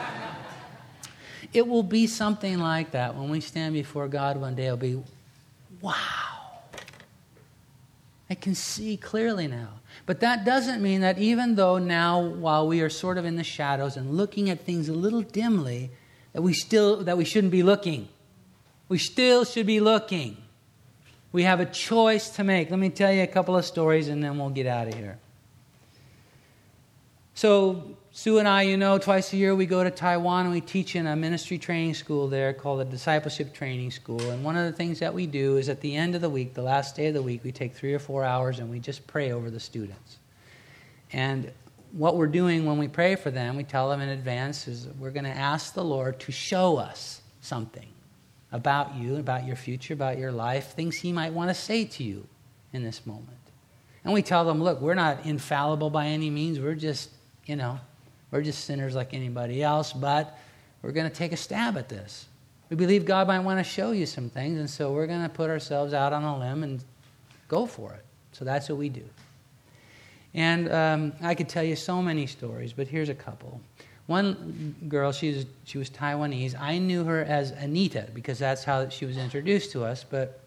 it 1.53 1.67
will 1.67 1.83
be 1.83 2.07
something 2.07 2.57
like 2.57 2.91
that 2.91 3.15
when 3.15 3.27
we 3.27 3.41
stand 3.41 3.73
before 3.73 4.07
God 4.07 4.37
one 4.37 4.55
day. 4.55 4.67
It'll 4.67 4.77
be, 4.77 5.03
wow, 5.81 6.61
I 8.29 8.35
can 8.35 8.55
see 8.55 8.95
clearly 8.95 9.45
now. 9.45 9.81
But 10.05 10.21
that 10.21 10.45
doesn't 10.45 10.81
mean 10.81 11.01
that 11.01 11.17
even 11.17 11.55
though 11.55 11.79
now, 11.79 12.21
while 12.21 12.65
we 12.65 12.79
are 12.79 12.89
sort 12.89 13.17
of 13.17 13.25
in 13.25 13.35
the 13.35 13.43
shadows 13.43 13.97
and 13.97 14.15
looking 14.15 14.49
at 14.49 14.61
things 14.61 14.87
a 14.87 14.93
little 14.93 15.21
dimly, 15.21 15.89
that 16.31 16.43
we 16.43 16.53
still 16.53 17.03
that 17.03 17.17
we 17.17 17.25
shouldn't 17.25 17.51
be 17.51 17.61
looking. 17.61 18.07
We 18.87 18.99
still 18.99 19.43
should 19.43 19.65
be 19.65 19.81
looking. 19.81 20.37
We 21.33 21.43
have 21.43 21.59
a 21.59 21.65
choice 21.65 22.29
to 22.37 22.45
make. 22.45 22.69
Let 22.69 22.79
me 22.79 22.89
tell 22.89 23.11
you 23.11 23.23
a 23.23 23.27
couple 23.27 23.57
of 23.57 23.65
stories 23.65 24.07
and 24.07 24.23
then 24.23 24.37
we'll 24.37 24.49
get 24.49 24.65
out 24.65 24.87
of 24.87 24.93
here. 24.93 25.19
So 27.35 27.83
Sue 28.13 28.37
and 28.39 28.47
I, 28.47 28.61
you 28.61 28.77
know, 28.77 28.97
twice 28.97 29.33
a 29.33 29.35
year 29.35 29.53
we 29.53 29.65
go 29.65 29.83
to 29.83 29.91
Taiwan 29.91 30.45
and 30.45 30.53
we 30.53 30.61
teach 30.61 30.95
in 30.95 31.05
a 31.05 31.17
ministry 31.17 31.57
training 31.57 31.93
school 31.93 32.29
there 32.29 32.53
called 32.53 32.79
the 32.79 32.85
Discipleship 32.85 33.53
Training 33.53 33.91
School. 33.91 34.21
And 34.31 34.41
one 34.41 34.55
of 34.55 34.63
the 34.65 34.71
things 34.71 34.99
that 34.99 35.13
we 35.13 35.27
do 35.27 35.57
is 35.57 35.67
at 35.67 35.81
the 35.81 35.93
end 35.93 36.15
of 36.15 36.21
the 36.21 36.29
week, 36.29 36.53
the 36.53 36.61
last 36.61 36.95
day 36.95 37.07
of 37.07 37.13
the 37.13 37.21
week, 37.21 37.43
we 37.43 37.51
take 37.51 37.75
three 37.75 37.93
or 37.93 37.99
four 37.99 38.23
hours 38.23 38.59
and 38.59 38.69
we 38.69 38.79
just 38.79 39.05
pray 39.05 39.33
over 39.33 39.49
the 39.49 39.59
students. 39.59 40.15
And 41.11 41.51
what 41.91 42.15
we're 42.15 42.27
doing 42.27 42.65
when 42.65 42.77
we 42.77 42.87
pray 42.87 43.15
for 43.15 43.31
them, 43.31 43.57
we 43.57 43.65
tell 43.65 43.89
them 43.89 43.99
in 43.99 44.07
advance, 44.07 44.69
is 44.69 44.87
we're 44.97 45.11
going 45.11 45.25
to 45.25 45.29
ask 45.29 45.73
the 45.73 45.83
Lord 45.83 46.21
to 46.21 46.31
show 46.31 46.77
us 46.77 47.19
something 47.41 47.87
about 48.53 48.95
you, 48.95 49.17
about 49.17 49.45
your 49.45 49.57
future, 49.57 49.93
about 49.93 50.17
your 50.17 50.31
life, 50.31 50.71
things 50.71 50.95
He 50.95 51.11
might 51.11 51.33
want 51.33 51.49
to 51.49 51.53
say 51.53 51.83
to 51.83 52.03
you 52.05 52.25
in 52.71 52.81
this 52.81 53.05
moment. 53.05 53.31
And 54.05 54.13
we 54.13 54.21
tell 54.21 54.45
them, 54.45 54.63
look, 54.63 54.79
we're 54.79 54.93
not 54.93 55.25
infallible 55.25 55.89
by 55.89 56.05
any 56.05 56.29
means. 56.29 56.59
We're 56.59 56.75
just, 56.75 57.09
you 57.45 57.55
know, 57.55 57.79
we're 58.31 58.41
just 58.41 58.65
sinners 58.65 58.95
like 58.95 59.13
anybody 59.13 59.63
else, 59.63 59.93
but 59.93 60.37
we're 60.81 60.91
going 60.91 61.09
to 61.09 61.15
take 61.15 61.31
a 61.31 61.37
stab 61.37 61.77
at 61.77 61.89
this. 61.89 62.27
We 62.69 62.75
believe 62.75 63.05
God 63.05 63.27
might 63.27 63.39
want 63.39 63.59
to 63.59 63.63
show 63.63 63.91
you 63.91 64.05
some 64.05 64.29
things, 64.29 64.59
and 64.59 64.69
so 64.69 64.91
we're 64.91 65.07
going 65.07 65.21
to 65.23 65.29
put 65.29 65.49
ourselves 65.49 65.93
out 65.93 66.13
on 66.13 66.23
a 66.23 66.37
limb 66.37 66.63
and 66.63 66.83
go 67.47 67.65
for 67.65 67.93
it. 67.93 68.03
So 68.31 68.43
that's 68.43 68.69
what 68.69 68.77
we 68.77 68.89
do. 68.89 69.03
And 70.33 70.71
um, 70.71 71.13
I 71.21 71.35
could 71.35 71.47
tell 71.47 71.63
you 71.63 71.75
so 71.75 72.01
many 72.01 72.27
stories, 72.27 72.73
but 72.73 72.87
here's 72.87 73.09
a 73.09 73.15
couple. 73.15 73.61
One 74.07 74.75
girl, 74.89 75.11
she 75.11 75.33
was, 75.33 75.45
she 75.63 75.77
was 75.77 75.89
Taiwanese. 75.89 76.59
I 76.59 76.77
knew 76.77 77.03
her 77.05 77.23
as 77.23 77.51
Anita 77.51 78.07
because 78.13 78.37
that's 78.37 78.63
how 78.63 78.89
she 78.89 79.05
was 79.05 79.17
introduced 79.17 79.71
to 79.71 79.83
us, 79.83 80.03
but 80.03 80.41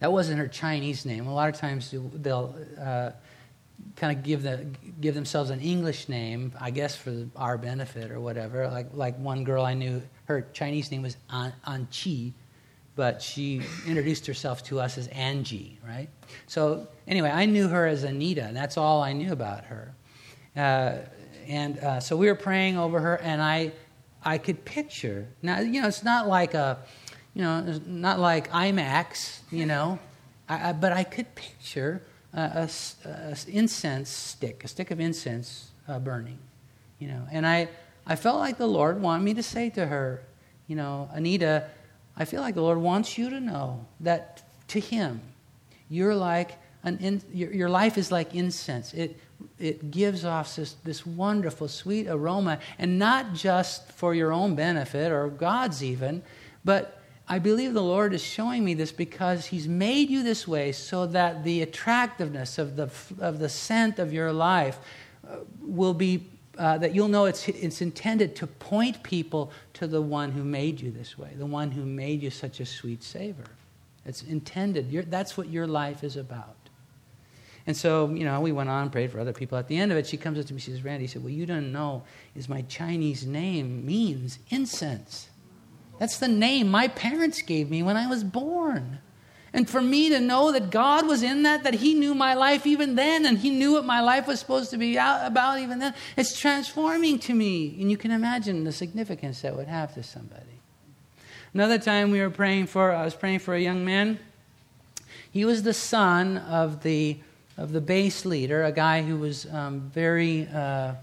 that 0.00 0.12
wasn't 0.12 0.38
her 0.38 0.48
Chinese 0.48 1.06
name. 1.06 1.26
A 1.26 1.32
lot 1.32 1.48
of 1.48 1.54
times 1.54 1.94
they'll 2.14 2.54
uh, 2.80 3.10
kind 3.96 4.16
of 4.16 4.24
give 4.24 4.42
the 4.42 4.66
give 5.00 5.14
themselves 5.14 5.50
an 5.50 5.60
English 5.60 6.08
name, 6.08 6.52
I 6.60 6.70
guess 6.70 6.96
for 6.96 7.26
our 7.36 7.58
benefit 7.58 8.10
or 8.10 8.20
whatever. 8.20 8.68
Like 8.68 8.88
like 8.92 9.18
one 9.18 9.44
girl 9.44 9.64
I 9.64 9.74
knew, 9.74 10.02
her 10.26 10.46
Chinese 10.52 10.90
name 10.90 11.02
was 11.02 11.16
An, 11.30 11.52
An 11.64 11.88
Chi, 11.92 12.32
but 12.96 13.20
she 13.20 13.62
introduced 13.86 14.26
herself 14.26 14.62
to 14.64 14.80
us 14.80 14.98
as 14.98 15.08
Angie, 15.08 15.78
right? 15.86 16.08
So 16.46 16.88
anyway, 17.06 17.30
I 17.30 17.46
knew 17.46 17.68
her 17.68 17.86
as 17.86 18.04
Anita, 18.04 18.44
and 18.44 18.56
that's 18.56 18.76
all 18.76 19.02
I 19.02 19.12
knew 19.12 19.32
about 19.32 19.64
her. 19.64 19.94
Uh, 20.56 20.98
and 21.48 21.78
uh, 21.78 22.00
so 22.00 22.16
we 22.16 22.26
were 22.26 22.34
praying 22.34 22.78
over 22.78 23.00
her, 23.00 23.16
and 23.16 23.42
I 23.42 23.72
I 24.24 24.38
could 24.38 24.64
picture 24.64 25.28
now. 25.42 25.60
You 25.60 25.82
know, 25.82 25.88
it's 25.88 26.04
not 26.04 26.28
like 26.28 26.54
a 26.54 26.78
you 27.34 27.42
know, 27.42 27.80
not 27.86 28.18
like 28.18 28.50
IMAX, 28.50 29.40
you 29.50 29.66
know, 29.66 29.98
I, 30.48 30.70
I, 30.70 30.72
but 30.72 30.92
I 30.92 31.04
could 31.04 31.34
picture 31.34 32.02
a, 32.34 32.68
a, 33.04 33.36
incense 33.48 34.08
stick, 34.08 34.64
a 34.64 34.68
stick 34.68 34.90
of 34.90 35.00
incense 35.00 35.70
uh, 35.88 35.98
burning, 35.98 36.38
you 36.98 37.08
know. 37.08 37.26
And 37.30 37.46
I, 37.46 37.68
I 38.06 38.16
felt 38.16 38.38
like 38.38 38.58
the 38.58 38.66
Lord 38.66 39.00
wanted 39.00 39.24
me 39.24 39.34
to 39.34 39.42
say 39.42 39.70
to 39.70 39.86
her, 39.86 40.22
you 40.66 40.76
know, 40.76 41.08
Anita, 41.12 41.68
I 42.16 42.24
feel 42.24 42.40
like 42.40 42.54
the 42.54 42.62
Lord 42.62 42.78
wants 42.78 43.18
you 43.18 43.30
to 43.30 43.40
know 43.40 43.86
that 44.00 44.42
to 44.68 44.80
Him, 44.80 45.20
you're 45.88 46.14
like 46.14 46.52
an 46.84 46.98
in, 46.98 47.22
your, 47.32 47.52
your 47.52 47.68
life 47.68 47.98
is 47.98 48.10
like 48.10 48.34
incense. 48.34 48.94
It 48.94 49.18
it 49.58 49.90
gives 49.90 50.24
off 50.24 50.56
this, 50.56 50.74
this 50.84 51.06
wonderful, 51.06 51.68
sweet 51.68 52.06
aroma, 52.08 52.58
and 52.78 52.98
not 52.98 53.34
just 53.34 53.90
for 53.92 54.14
your 54.14 54.32
own 54.32 54.54
benefit 54.54 55.10
or 55.10 55.28
God's 55.28 55.82
even, 55.82 56.22
but 56.64 57.01
I 57.28 57.38
believe 57.38 57.72
the 57.72 57.82
Lord 57.82 58.12
is 58.14 58.22
showing 58.22 58.64
me 58.64 58.74
this 58.74 58.92
because 58.92 59.46
He's 59.46 59.68
made 59.68 60.10
you 60.10 60.22
this 60.22 60.46
way 60.46 60.72
so 60.72 61.06
that 61.06 61.44
the 61.44 61.62
attractiveness 61.62 62.58
of 62.58 62.76
the, 62.76 62.90
of 63.20 63.38
the 63.38 63.48
scent 63.48 63.98
of 63.98 64.12
your 64.12 64.32
life 64.32 64.78
uh, 65.26 65.36
will 65.60 65.94
be, 65.94 66.26
uh, 66.58 66.78
that 66.78 66.94
you'll 66.94 67.08
know 67.08 67.26
it's, 67.26 67.48
it's 67.48 67.80
intended 67.80 68.36
to 68.36 68.46
point 68.46 69.02
people 69.02 69.52
to 69.74 69.86
the 69.86 70.02
one 70.02 70.32
who 70.32 70.44
made 70.44 70.80
you 70.80 70.90
this 70.90 71.16
way, 71.16 71.30
the 71.36 71.46
one 71.46 71.70
who 71.70 71.84
made 71.84 72.22
you 72.22 72.30
such 72.30 72.60
a 72.60 72.66
sweet 72.66 73.02
savor. 73.02 73.44
It's 74.04 74.22
intended. 74.22 74.90
You're, 74.90 75.04
that's 75.04 75.36
what 75.36 75.48
your 75.48 75.66
life 75.66 76.02
is 76.02 76.16
about. 76.16 76.56
And 77.66 77.76
so, 77.76 78.10
you 78.10 78.24
know, 78.24 78.40
we 78.40 78.50
went 78.50 78.68
on 78.68 78.82
and 78.82 78.92
prayed 78.92 79.12
for 79.12 79.20
other 79.20 79.32
people. 79.32 79.56
At 79.56 79.68
the 79.68 79.78
end 79.78 79.92
of 79.92 79.98
it, 79.98 80.06
she 80.06 80.16
comes 80.16 80.38
up 80.38 80.46
to 80.46 80.54
me, 80.54 80.60
she 80.60 80.72
says, 80.72 80.82
Randy, 80.82 81.06
she 81.06 81.12
said, 81.12 81.22
Well, 81.22 81.32
you 81.32 81.46
don't 81.46 81.70
know 81.70 82.02
is 82.34 82.48
my 82.48 82.62
Chinese 82.62 83.24
name 83.24 83.86
means 83.86 84.40
incense. 84.50 85.28
That's 85.98 86.18
the 86.18 86.28
name 86.28 86.68
my 86.68 86.88
parents 86.88 87.42
gave 87.42 87.70
me 87.70 87.82
when 87.82 87.96
I 87.96 88.06
was 88.06 88.24
born. 88.24 88.98
And 89.54 89.68
for 89.68 89.82
me 89.82 90.08
to 90.08 90.18
know 90.18 90.50
that 90.52 90.70
God 90.70 91.06
was 91.06 91.22
in 91.22 91.42
that, 91.42 91.62
that 91.64 91.74
He 91.74 91.92
knew 91.94 92.14
my 92.14 92.34
life 92.34 92.66
even 92.66 92.94
then, 92.94 93.26
and 93.26 93.38
He 93.38 93.50
knew 93.50 93.72
what 93.72 93.84
my 93.84 94.00
life 94.00 94.26
was 94.26 94.40
supposed 94.40 94.70
to 94.70 94.78
be 94.78 94.96
about 94.96 95.58
even 95.58 95.78
then, 95.78 95.94
it's 96.16 96.38
transforming 96.38 97.18
to 97.20 97.34
me. 97.34 97.76
And 97.78 97.90
you 97.90 97.98
can 97.98 98.10
imagine 98.10 98.64
the 98.64 98.72
significance 98.72 99.42
that 99.42 99.54
would 99.54 99.68
have 99.68 99.94
to 99.94 100.02
somebody. 100.02 100.60
Another 101.52 101.78
time 101.78 102.10
we 102.10 102.20
were 102.20 102.30
praying 102.30 102.66
for, 102.66 102.92
I 102.92 103.04
was 103.04 103.14
praying 103.14 103.40
for 103.40 103.54
a 103.54 103.60
young 103.60 103.84
man. 103.84 104.18
He 105.30 105.44
was 105.44 105.62
the 105.62 105.74
son 105.74 106.38
of 106.38 106.82
the, 106.82 107.18
of 107.58 107.72
the 107.72 107.80
base 107.82 108.24
leader, 108.24 108.64
a 108.64 108.72
guy 108.72 109.02
who 109.02 109.18
was 109.18 109.46
um, 109.52 109.90
very. 109.92 110.48
Uh, 110.48 110.94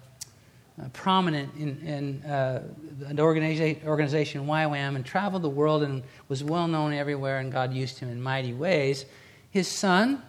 prominent 0.93 1.53
in, 1.55 1.79
in 1.81 2.23
uh, 2.29 2.63
an 3.07 3.19
organization, 3.19 4.47
YWAM, 4.47 4.95
and 4.95 5.05
traveled 5.05 5.41
the 5.41 5.49
world 5.49 5.83
and 5.83 6.03
was 6.29 6.43
well 6.43 6.67
known 6.67 6.93
everywhere, 6.93 7.39
and 7.39 7.51
God 7.51 7.73
used 7.73 7.99
him 7.99 8.09
in 8.09 8.21
mighty 8.21 8.53
ways. 8.53 9.05
His 9.51 9.67
son 9.67 10.21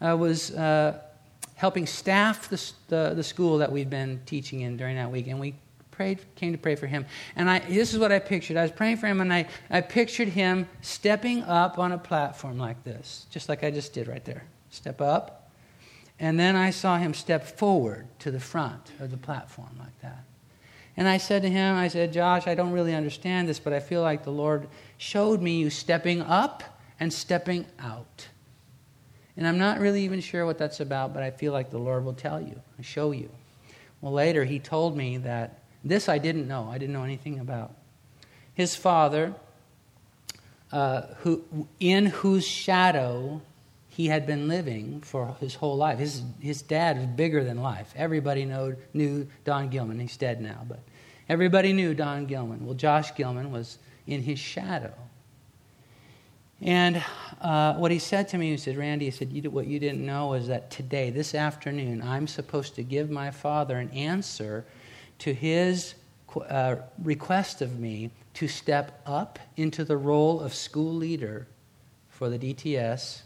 uh, 0.00 0.16
was 0.16 0.52
uh, 0.52 1.00
helping 1.56 1.86
staff 1.86 2.48
the, 2.48 2.72
the, 2.88 3.14
the, 3.14 3.22
school 3.22 3.58
that 3.58 3.72
we'd 3.72 3.90
been 3.90 4.20
teaching 4.26 4.60
in 4.60 4.76
during 4.76 4.96
that 4.96 5.10
week, 5.10 5.26
and 5.26 5.40
we 5.40 5.54
prayed, 5.90 6.20
came 6.36 6.52
to 6.52 6.58
pray 6.58 6.76
for 6.76 6.86
him. 6.86 7.04
And 7.34 7.50
I, 7.50 7.58
this 7.58 7.92
is 7.92 7.98
what 7.98 8.12
I 8.12 8.20
pictured. 8.20 8.56
I 8.56 8.62
was 8.62 8.70
praying 8.70 8.98
for 8.98 9.08
him, 9.08 9.20
and 9.20 9.32
I, 9.32 9.46
I 9.68 9.80
pictured 9.80 10.28
him 10.28 10.68
stepping 10.80 11.42
up 11.42 11.78
on 11.78 11.92
a 11.92 11.98
platform 11.98 12.58
like 12.58 12.84
this, 12.84 13.26
just 13.30 13.48
like 13.48 13.64
I 13.64 13.70
just 13.72 13.92
did 13.92 14.06
right 14.06 14.24
there. 14.24 14.44
Step 14.70 15.00
up, 15.00 15.37
and 16.20 16.38
then 16.38 16.56
I 16.56 16.70
saw 16.70 16.98
him 16.98 17.14
step 17.14 17.44
forward 17.44 18.06
to 18.20 18.30
the 18.30 18.40
front 18.40 18.92
of 19.00 19.10
the 19.10 19.16
platform 19.16 19.76
like 19.78 19.98
that. 20.02 20.24
And 20.96 21.06
I 21.06 21.18
said 21.18 21.42
to 21.42 21.48
him, 21.48 21.76
I 21.76 21.86
said, 21.86 22.12
Josh, 22.12 22.48
I 22.48 22.56
don't 22.56 22.72
really 22.72 22.94
understand 22.94 23.48
this, 23.48 23.60
but 23.60 23.72
I 23.72 23.78
feel 23.78 24.02
like 24.02 24.24
the 24.24 24.32
Lord 24.32 24.68
showed 24.96 25.40
me 25.40 25.60
you 25.60 25.70
stepping 25.70 26.20
up 26.20 26.64
and 26.98 27.12
stepping 27.12 27.66
out. 27.78 28.26
And 29.36 29.46
I'm 29.46 29.58
not 29.58 29.78
really 29.78 30.02
even 30.02 30.20
sure 30.20 30.44
what 30.44 30.58
that's 30.58 30.80
about, 30.80 31.14
but 31.14 31.22
I 31.22 31.30
feel 31.30 31.52
like 31.52 31.70
the 31.70 31.78
Lord 31.78 32.04
will 32.04 32.14
tell 32.14 32.40
you, 32.40 32.60
show 32.80 33.12
you. 33.12 33.30
Well, 34.00 34.12
later 34.12 34.44
he 34.44 34.58
told 34.58 34.96
me 34.96 35.18
that 35.18 35.60
this 35.84 36.08
I 36.08 36.18
didn't 36.18 36.48
know. 36.48 36.68
I 36.68 36.78
didn't 36.78 36.94
know 36.94 37.04
anything 37.04 37.38
about. 37.38 37.72
His 38.54 38.74
father, 38.74 39.34
uh, 40.72 41.02
who, 41.18 41.44
in 41.78 42.06
whose 42.06 42.44
shadow 42.44 43.40
he 43.98 44.06
had 44.06 44.28
been 44.28 44.46
living 44.46 45.00
for 45.00 45.34
his 45.40 45.56
whole 45.56 45.76
life. 45.76 45.98
His, 45.98 46.22
his 46.38 46.62
dad 46.62 46.98
was 46.98 47.06
bigger 47.06 47.42
than 47.42 47.60
life. 47.60 47.92
Everybody 47.96 48.44
know, 48.44 48.76
knew 48.94 49.26
Don 49.44 49.70
Gilman. 49.70 49.98
He's 49.98 50.16
dead 50.16 50.40
now, 50.40 50.64
but 50.68 50.78
everybody 51.28 51.72
knew 51.72 51.94
Don 51.94 52.26
Gilman. 52.26 52.64
Well, 52.64 52.76
Josh 52.76 53.12
Gilman 53.16 53.50
was 53.50 53.78
in 54.06 54.22
his 54.22 54.38
shadow. 54.38 54.94
And 56.62 57.02
uh, 57.40 57.74
what 57.74 57.90
he 57.90 57.98
said 57.98 58.28
to 58.28 58.38
me, 58.38 58.52
he 58.52 58.56
said, 58.56 58.76
Randy, 58.76 59.06
he 59.06 59.10
said, 59.10 59.32
you, 59.32 59.50
what 59.50 59.66
you 59.66 59.80
didn't 59.80 60.06
know 60.06 60.34
is 60.34 60.46
that 60.46 60.70
today, 60.70 61.10
this 61.10 61.34
afternoon, 61.34 62.00
I'm 62.00 62.28
supposed 62.28 62.76
to 62.76 62.84
give 62.84 63.10
my 63.10 63.32
father 63.32 63.78
an 63.78 63.90
answer 63.90 64.64
to 65.18 65.34
his 65.34 65.96
uh, 66.48 66.76
request 67.02 67.62
of 67.62 67.80
me 67.80 68.12
to 68.34 68.46
step 68.46 69.02
up 69.06 69.40
into 69.56 69.84
the 69.84 69.96
role 69.96 70.38
of 70.38 70.54
school 70.54 70.94
leader 70.94 71.48
for 72.10 72.28
the 72.30 72.38
DTS. 72.38 73.22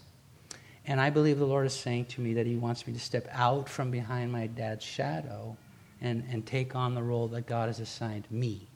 And 0.85 0.99
I 0.99 1.09
believe 1.09 1.39
the 1.39 1.45
Lord 1.45 1.65
is 1.65 1.73
saying 1.73 2.05
to 2.05 2.21
me 2.21 2.33
that 2.33 2.45
He 2.45 2.55
wants 2.55 2.85
me 2.85 2.93
to 2.93 2.99
step 2.99 3.27
out 3.31 3.69
from 3.69 3.91
behind 3.91 4.31
my 4.31 4.47
dad's 4.47 4.83
shadow 4.83 5.55
and, 6.01 6.23
and 6.29 6.45
take 6.45 6.75
on 6.75 6.93
the 6.93 7.03
role 7.03 7.27
that 7.29 7.47
God 7.47 7.67
has 7.67 7.79
assigned 7.79 8.27
me. 8.29 8.67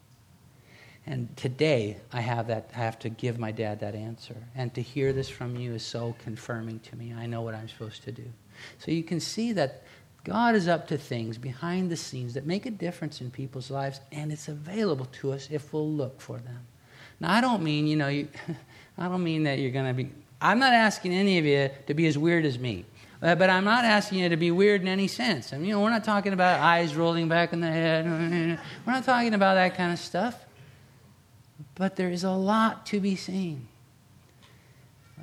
And 1.05 1.35
today, 1.37 1.97
I 2.11 2.19
have 2.19 2.47
that. 2.47 2.69
I 2.75 2.79
have 2.79 2.99
to 2.99 3.09
give 3.09 3.39
my 3.39 3.51
dad 3.51 3.79
that 3.79 3.95
answer. 3.95 4.35
And 4.55 4.73
to 4.73 4.81
hear 4.81 5.13
this 5.13 5.29
from 5.29 5.55
you 5.55 5.73
is 5.73 5.83
so 5.83 6.15
confirming 6.19 6.79
to 6.81 6.97
me. 6.97 7.13
I 7.17 7.25
know 7.25 7.41
what 7.41 7.55
I'm 7.55 7.69
supposed 7.69 8.03
to 8.03 8.11
do. 8.11 8.25
So 8.79 8.91
you 8.91 9.03
can 9.03 9.21
see 9.21 9.53
that 9.53 9.83
God 10.25 10.55
is 10.55 10.67
up 10.67 10.87
to 10.89 10.97
things 10.97 11.37
behind 11.37 11.89
the 11.89 11.95
scenes 11.95 12.33
that 12.33 12.45
make 12.45 12.65
a 12.65 12.71
difference 12.71 13.21
in 13.21 13.31
people's 13.31 13.71
lives, 13.71 14.01
and 14.11 14.29
it's 14.29 14.49
available 14.49 15.05
to 15.21 15.31
us 15.31 15.47
if 15.49 15.71
we'll 15.71 15.89
look 15.89 16.19
for 16.19 16.39
them. 16.39 16.67
Now, 17.21 17.31
I 17.31 17.39
don't 17.39 17.63
mean, 17.63 17.87
you 17.87 17.95
know, 17.95 18.09
you, 18.09 18.27
I 18.97 19.07
don't 19.07 19.23
mean 19.23 19.43
that 19.43 19.59
you're 19.59 19.71
going 19.71 19.87
to 19.87 19.93
be. 19.93 20.11
I'm 20.41 20.59
not 20.59 20.73
asking 20.73 21.13
any 21.13 21.37
of 21.39 21.45
you 21.45 21.69
to 21.87 21.93
be 21.93 22.07
as 22.07 22.17
weird 22.17 22.45
as 22.45 22.59
me. 22.59 22.85
Uh, 23.21 23.33
but 23.33 23.49
I'm 23.49 23.63
not 23.63 23.83
asking 23.83 24.19
you 24.19 24.29
to 24.29 24.37
be 24.37 24.51
weird 24.51 24.81
in 24.81 24.87
any 24.87 25.07
sense. 25.07 25.51
I 25.51 25.57
mean, 25.57 25.67
you 25.67 25.73
know, 25.73 25.81
we're 25.81 25.89
not 25.89 26.03
talking 26.03 26.33
about 26.33 26.59
eyes 26.59 26.95
rolling 26.95 27.27
back 27.27 27.51
in 27.51 27.61
the 27.61 27.71
head. 27.71 28.05
We're 28.85 28.93
not 28.93 29.05
talking 29.05 29.33
about 29.33 29.55
that 29.55 29.75
kind 29.75 29.91
of 29.91 29.97
stuff. 29.97 30.45
But 31.73 31.95
there 31.95 32.09
is 32.09 32.23
a 32.23 32.31
lot 32.31 32.85
to 32.87 32.99
be 32.99 33.15
seen. 33.15 33.67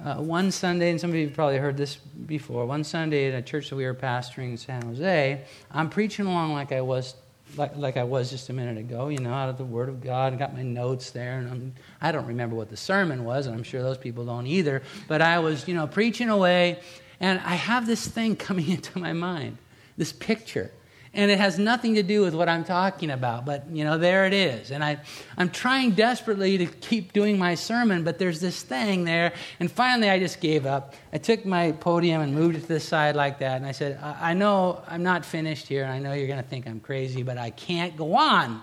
Uh, 0.04 0.16
one 0.16 0.50
Sunday, 0.50 0.90
and 0.90 1.00
some 1.00 1.10
of 1.10 1.16
you 1.16 1.30
probably 1.30 1.58
heard 1.58 1.76
this 1.76 1.94
before, 1.94 2.66
one 2.66 2.82
Sunday 2.82 3.28
at 3.28 3.34
a 3.38 3.42
church 3.42 3.70
that 3.70 3.76
we 3.76 3.84
were 3.84 3.94
pastoring 3.94 4.50
in 4.50 4.56
San 4.56 4.82
Jose, 4.82 5.44
I'm 5.70 5.88
preaching 5.88 6.26
along 6.26 6.52
like 6.52 6.72
I 6.72 6.80
was 6.80 7.14
like, 7.56 7.76
like 7.76 7.96
I 7.96 8.04
was 8.04 8.30
just 8.30 8.48
a 8.48 8.52
minute 8.52 8.78
ago, 8.78 9.08
you 9.08 9.18
know, 9.18 9.32
out 9.32 9.48
of 9.48 9.58
the 9.58 9.64
Word 9.64 9.88
of 9.88 10.00
God. 10.00 10.32
I 10.32 10.36
got 10.36 10.54
my 10.54 10.62
notes 10.62 11.10
there, 11.10 11.38
and 11.38 11.48
I'm, 11.48 11.74
I 12.00 12.12
do 12.12 12.18
not 12.18 12.26
remember 12.26 12.56
what 12.56 12.70
the 12.70 12.76
sermon 12.76 13.24
was, 13.24 13.46
and 13.46 13.54
I'm 13.54 13.62
sure 13.62 13.82
those 13.82 13.98
people 13.98 14.24
don't 14.24 14.46
either. 14.46 14.82
But 15.08 15.22
I 15.22 15.38
was, 15.38 15.66
you 15.68 15.74
know, 15.74 15.86
preaching 15.86 16.28
away, 16.28 16.80
and 17.20 17.40
I 17.40 17.54
have 17.54 17.86
this 17.86 18.06
thing 18.06 18.36
coming 18.48 18.70
into 18.70 18.98
my 18.98 19.12
mind, 19.12 19.58
this 19.96 20.12
picture 20.12 20.70
and 21.14 21.30
it 21.30 21.38
has 21.38 21.58
nothing 21.58 21.94
to 21.94 22.02
do 22.02 22.22
with 22.22 22.34
what 22.34 22.48
I'm 22.48 22.64
talking 22.64 23.10
about, 23.10 23.44
but 23.44 23.68
you 23.70 23.84
know, 23.84 23.96
there 23.96 24.26
it 24.26 24.32
is. 24.32 24.70
And 24.70 24.82
I, 24.82 24.98
I'm 25.38 25.48
trying 25.48 25.92
desperately 25.92 26.58
to 26.58 26.66
keep 26.66 27.12
doing 27.12 27.38
my 27.38 27.54
sermon, 27.54 28.02
but 28.02 28.18
there's 28.18 28.40
this 28.40 28.62
thing 28.62 29.04
there, 29.04 29.32
and 29.60 29.70
finally 29.70 30.10
I 30.10 30.18
just 30.18 30.40
gave 30.40 30.66
up. 30.66 30.94
I 31.12 31.18
took 31.18 31.46
my 31.46 31.72
podium 31.72 32.20
and 32.20 32.34
moved 32.34 32.56
it 32.56 32.62
to 32.62 32.66
the 32.68 32.80
side 32.80 33.14
like 33.14 33.38
that, 33.38 33.56
and 33.56 33.66
I 33.66 33.72
said, 33.72 33.98
I, 34.02 34.30
I 34.30 34.34
know 34.34 34.82
I'm 34.88 35.02
not 35.02 35.24
finished 35.24 35.68
here, 35.68 35.84
and 35.84 35.92
I 35.92 36.00
know 36.00 36.12
you're 36.12 36.26
going 36.26 36.42
to 36.42 36.48
think 36.48 36.66
I'm 36.66 36.80
crazy, 36.80 37.22
but 37.22 37.38
I 37.38 37.50
can't 37.50 37.96
go 37.96 38.16
on. 38.16 38.62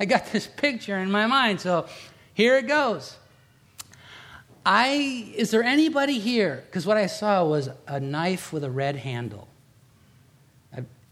I 0.00 0.06
got 0.06 0.26
this 0.32 0.46
picture 0.46 0.96
in 0.96 1.10
my 1.10 1.26
mind, 1.26 1.60
so 1.60 1.86
here 2.32 2.56
it 2.56 2.66
goes. 2.66 3.16
I, 4.64 5.32
is 5.34 5.50
there 5.50 5.62
anybody 5.62 6.18
here? 6.18 6.62
Because 6.66 6.86
what 6.86 6.96
I 6.96 7.06
saw 7.06 7.44
was 7.44 7.68
a 7.86 8.00
knife 8.00 8.52
with 8.52 8.64
a 8.64 8.70
red 8.70 8.96
handle. 8.96 9.48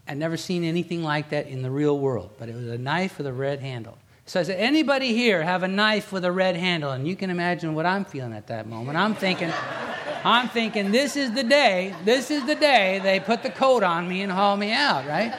I'd 0.07 0.17
never 0.17 0.37
seen 0.37 0.63
anything 0.63 1.03
like 1.03 1.29
that 1.29 1.47
in 1.47 1.61
the 1.61 1.71
real 1.71 1.97
world, 1.99 2.31
but 2.37 2.49
it 2.49 2.55
was 2.55 2.67
a 2.67 2.77
knife 2.77 3.17
with 3.17 3.27
a 3.27 3.33
red 3.33 3.59
handle. 3.59 3.97
So 4.25 4.39
I 4.39 4.43
said, 4.43 4.59
anybody 4.59 5.13
here 5.13 5.41
have 5.41 5.63
a 5.63 5.67
knife 5.67 6.11
with 6.11 6.25
a 6.25 6.31
red 6.31 6.55
handle? 6.55 6.91
And 6.91 7.07
you 7.07 7.15
can 7.15 7.29
imagine 7.29 7.75
what 7.75 7.85
I'm 7.85 8.05
feeling 8.05 8.33
at 8.33 8.47
that 8.47 8.67
moment. 8.67 8.97
I'm 8.97 9.15
thinking, 9.15 9.51
I'm 10.23 10.49
thinking, 10.49 10.91
this 10.91 11.15
is 11.15 11.31
the 11.31 11.43
day, 11.43 11.95
this 12.03 12.29
is 12.29 12.45
the 12.45 12.55
day 12.55 12.99
they 13.03 13.19
put 13.19 13.43
the 13.43 13.49
coat 13.49 13.83
on 13.83 14.07
me 14.07 14.21
and 14.21 14.31
haul 14.31 14.57
me 14.57 14.73
out, 14.73 15.05
right? 15.07 15.33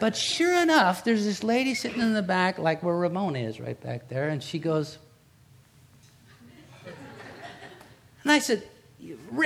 But 0.00 0.16
sure 0.16 0.60
enough, 0.60 1.04
there's 1.04 1.24
this 1.24 1.42
lady 1.42 1.74
sitting 1.74 2.00
in 2.00 2.14
the 2.14 2.22
back, 2.22 2.58
like 2.58 2.82
where 2.82 2.96
Ramona 2.96 3.40
is, 3.40 3.60
right 3.60 3.80
back 3.80 4.08
there, 4.08 4.28
and 4.28 4.42
she 4.42 4.58
goes, 4.58 4.98
and 8.22 8.32
I 8.32 8.38
said, 8.40 8.62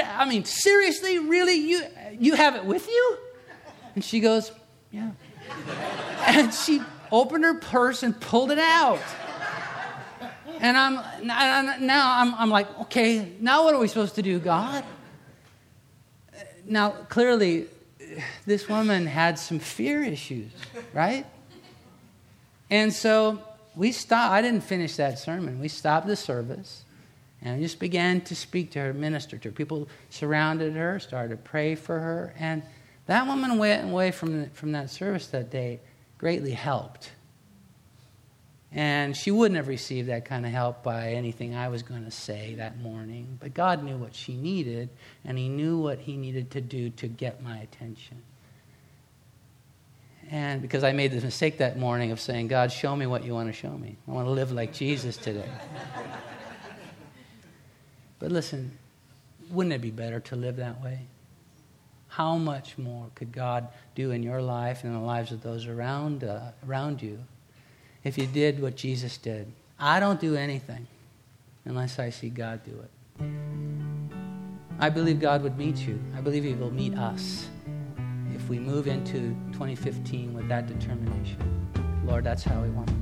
I 0.05 0.25
mean, 0.29 0.44
seriously, 0.44 1.18
really, 1.18 1.55
you 1.55 1.85
you 2.18 2.35
have 2.35 2.57
it 2.57 2.64
with 2.64 2.88
you? 2.88 3.18
And 3.94 4.05
she 4.05 4.20
goes, 4.20 4.52
Yeah. 4.90 5.11
and 6.26 6.52
she 6.52 6.81
opened 7.11 7.44
her 7.44 7.55
purse 7.55 8.02
and 8.02 8.18
pulled 8.18 8.50
it 8.50 8.59
out. 8.59 9.00
And 10.61 10.76
I'm 10.76 10.94
now 11.26 12.20
I'm, 12.20 12.35
I'm 12.35 12.50
like, 12.50 12.68
okay, 12.83 13.33
now 13.40 13.64
what 13.64 13.74
are 13.74 13.81
we 13.81 13.88
supposed 13.88 14.14
to 14.14 14.22
do, 14.22 14.38
God? 14.38 14.85
Now, 16.64 16.90
clearly, 16.90 17.66
this 18.46 18.68
woman 18.68 19.07
had 19.07 19.38
some 19.38 19.59
fear 19.59 20.02
issues, 20.02 20.52
right? 20.92 21.26
And 22.70 22.92
so 22.92 23.42
we 23.74 23.92
stopped. 23.92 24.33
I 24.33 24.40
didn't 24.40 24.62
finish 24.62 24.96
that 24.96 25.18
sermon. 25.18 25.61
We 25.61 25.68
stopped 25.68 26.07
the 26.07 26.16
service 26.16 26.85
and 27.42 27.61
just 27.61 27.81
began 27.81 28.20
to 28.22 28.37
speak 28.37 28.70
to 28.72 28.78
her, 28.78 28.94
minister 28.94 29.37
to 29.38 29.48
her. 29.48 29.52
People 29.52 29.88
surrounded 30.11 30.74
her, 30.74 31.00
started 31.00 31.31
to 31.31 31.37
pray 31.37 31.74
for 31.74 31.98
her, 31.98 32.35
and 32.38 32.62
that 33.07 33.27
woman 33.27 33.59
went 33.59 33.85
away 33.85 34.11
from, 34.11 34.51
from 34.51 34.73
that 34.73 34.91
service 34.91 35.27
that 35.29 35.51
day 35.51 35.81
greatly 36.19 36.53
helped. 36.53 37.11
And 38.75 39.15
she 39.15 39.31
wouldn't 39.31 39.57
have 39.57 39.69
received 39.69 40.09
that 40.09 40.25
kind 40.25 40.47
of 40.47 40.53
help 40.53 40.83
by 40.83 41.12
anything 41.12 41.55
I 41.55 41.69
was 41.69 41.83
going 41.83 42.05
to 42.05 42.11
say 42.11 42.55
that 42.55 42.81
morning. 42.81 43.38
But 43.38 43.53
God 43.53 43.85
knew 43.85 43.97
what 43.99 44.15
she 44.15 44.35
needed, 44.35 44.88
and 45.25 45.37
He 45.37 45.49
knew 45.49 45.79
what 45.79 45.99
He 45.99 46.17
needed 46.17 46.51
to 46.53 46.62
do 46.62 46.88
to 46.91 47.07
get 47.07 47.43
my 47.43 47.59
attention. 47.59 48.23
And 50.31 50.62
because 50.62 50.85
I 50.85 50.93
made 50.93 51.12
the 51.12 51.21
mistake 51.21 51.59
that 51.59 51.79
morning 51.79 52.12
of 52.12 52.21
saying, 52.21 52.49
God, 52.49 52.73
show 52.73 52.97
me 52.97 53.07
what 53.07 53.25
you 53.25 53.35
want 53.35 53.49
to 53.49 53.53
show 53.53 53.77
me. 53.77 53.99
I 54.09 54.12
want 54.12 54.27
to 54.27 54.31
live 54.31 54.53
like 54.53 54.73
Jesus 54.73 55.19
today. 55.19 55.51
but 58.19 58.33
listen, 58.33 58.79
wouldn't 59.51 59.75
it 59.75 59.83
be 59.83 59.91
better 59.91 60.21
to 60.21 60.37
live 60.37 60.57
that 60.57 60.81
way? 60.83 61.01
How 62.16 62.37
much 62.37 62.77
more 62.77 63.07
could 63.14 63.33
God 63.33 63.68
do 63.94 64.11
in 64.11 64.22
your 64.22 64.42
life 64.42 64.85
and 64.85 64.92
in 64.92 65.01
the 65.01 65.07
lives 65.07 65.33
of 65.33 65.42
those 65.42 65.66
around, 65.66 66.25
uh, 66.25 66.51
around 66.68 67.01
you 67.01 67.18
if 68.05 68.18
you 68.18 68.27
did 68.27 68.61
what 68.61 68.77
Jesus 68.77 69.16
did? 69.16 69.51
I 69.81 69.98
don't 69.98 70.20
do 70.20 70.37
anything 70.37 70.87
unless 71.64 71.98
I 71.98 72.11
see 72.11 72.29
God 72.29 72.61
do 72.64 72.79
it. 72.81 72.90
I 74.79 74.90
believe 74.90 75.20
God 75.20 75.42
would 75.42 75.57
meet 75.57 75.79
you. 75.79 75.98
I 76.14 76.20
believe 76.20 76.44
He 76.44 76.53
will 76.53 76.70
meet 76.70 76.94
us 76.96 77.48
if 78.35 78.46
we 78.46 78.59
move 78.59 78.88
into 78.88 79.35
2015 79.53 80.35
with 80.35 80.48
that 80.48 80.66
determination. 80.66 81.38
Lord, 82.05 82.25
that's 82.25 82.44
how 82.44 82.61
we 82.61 82.68
want 82.68 82.88
to 82.88 83.02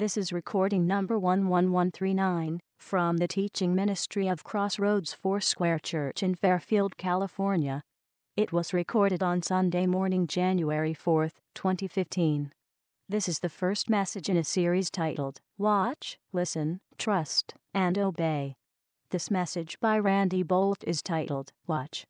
This 0.00 0.16
is 0.16 0.32
recording 0.32 0.86
number 0.86 1.16
11139 1.16 2.60
from 2.78 3.18
the 3.18 3.28
teaching 3.28 3.74
ministry 3.74 4.28
of 4.28 4.42
Crossroads 4.42 5.12
Foursquare 5.12 5.78
Church 5.78 6.22
in 6.22 6.34
Fairfield, 6.34 6.96
California. 6.96 7.82
It 8.34 8.50
was 8.50 8.72
recorded 8.72 9.22
on 9.22 9.42
Sunday 9.42 9.84
morning, 9.84 10.26
January 10.26 10.94
4, 10.94 11.28
2015. 11.54 12.50
This 13.10 13.28
is 13.28 13.40
the 13.40 13.50
first 13.50 13.90
message 13.90 14.30
in 14.30 14.38
a 14.38 14.42
series 14.42 14.90
titled 14.90 15.38
Watch, 15.58 16.18
Listen, 16.32 16.80
Trust, 16.96 17.52
and 17.74 17.98
Obey. 17.98 18.54
This 19.10 19.30
message 19.30 19.78
by 19.80 19.98
Randy 19.98 20.42
Boldt 20.42 20.82
is 20.84 21.02
titled 21.02 21.52
Watch, 21.66 22.06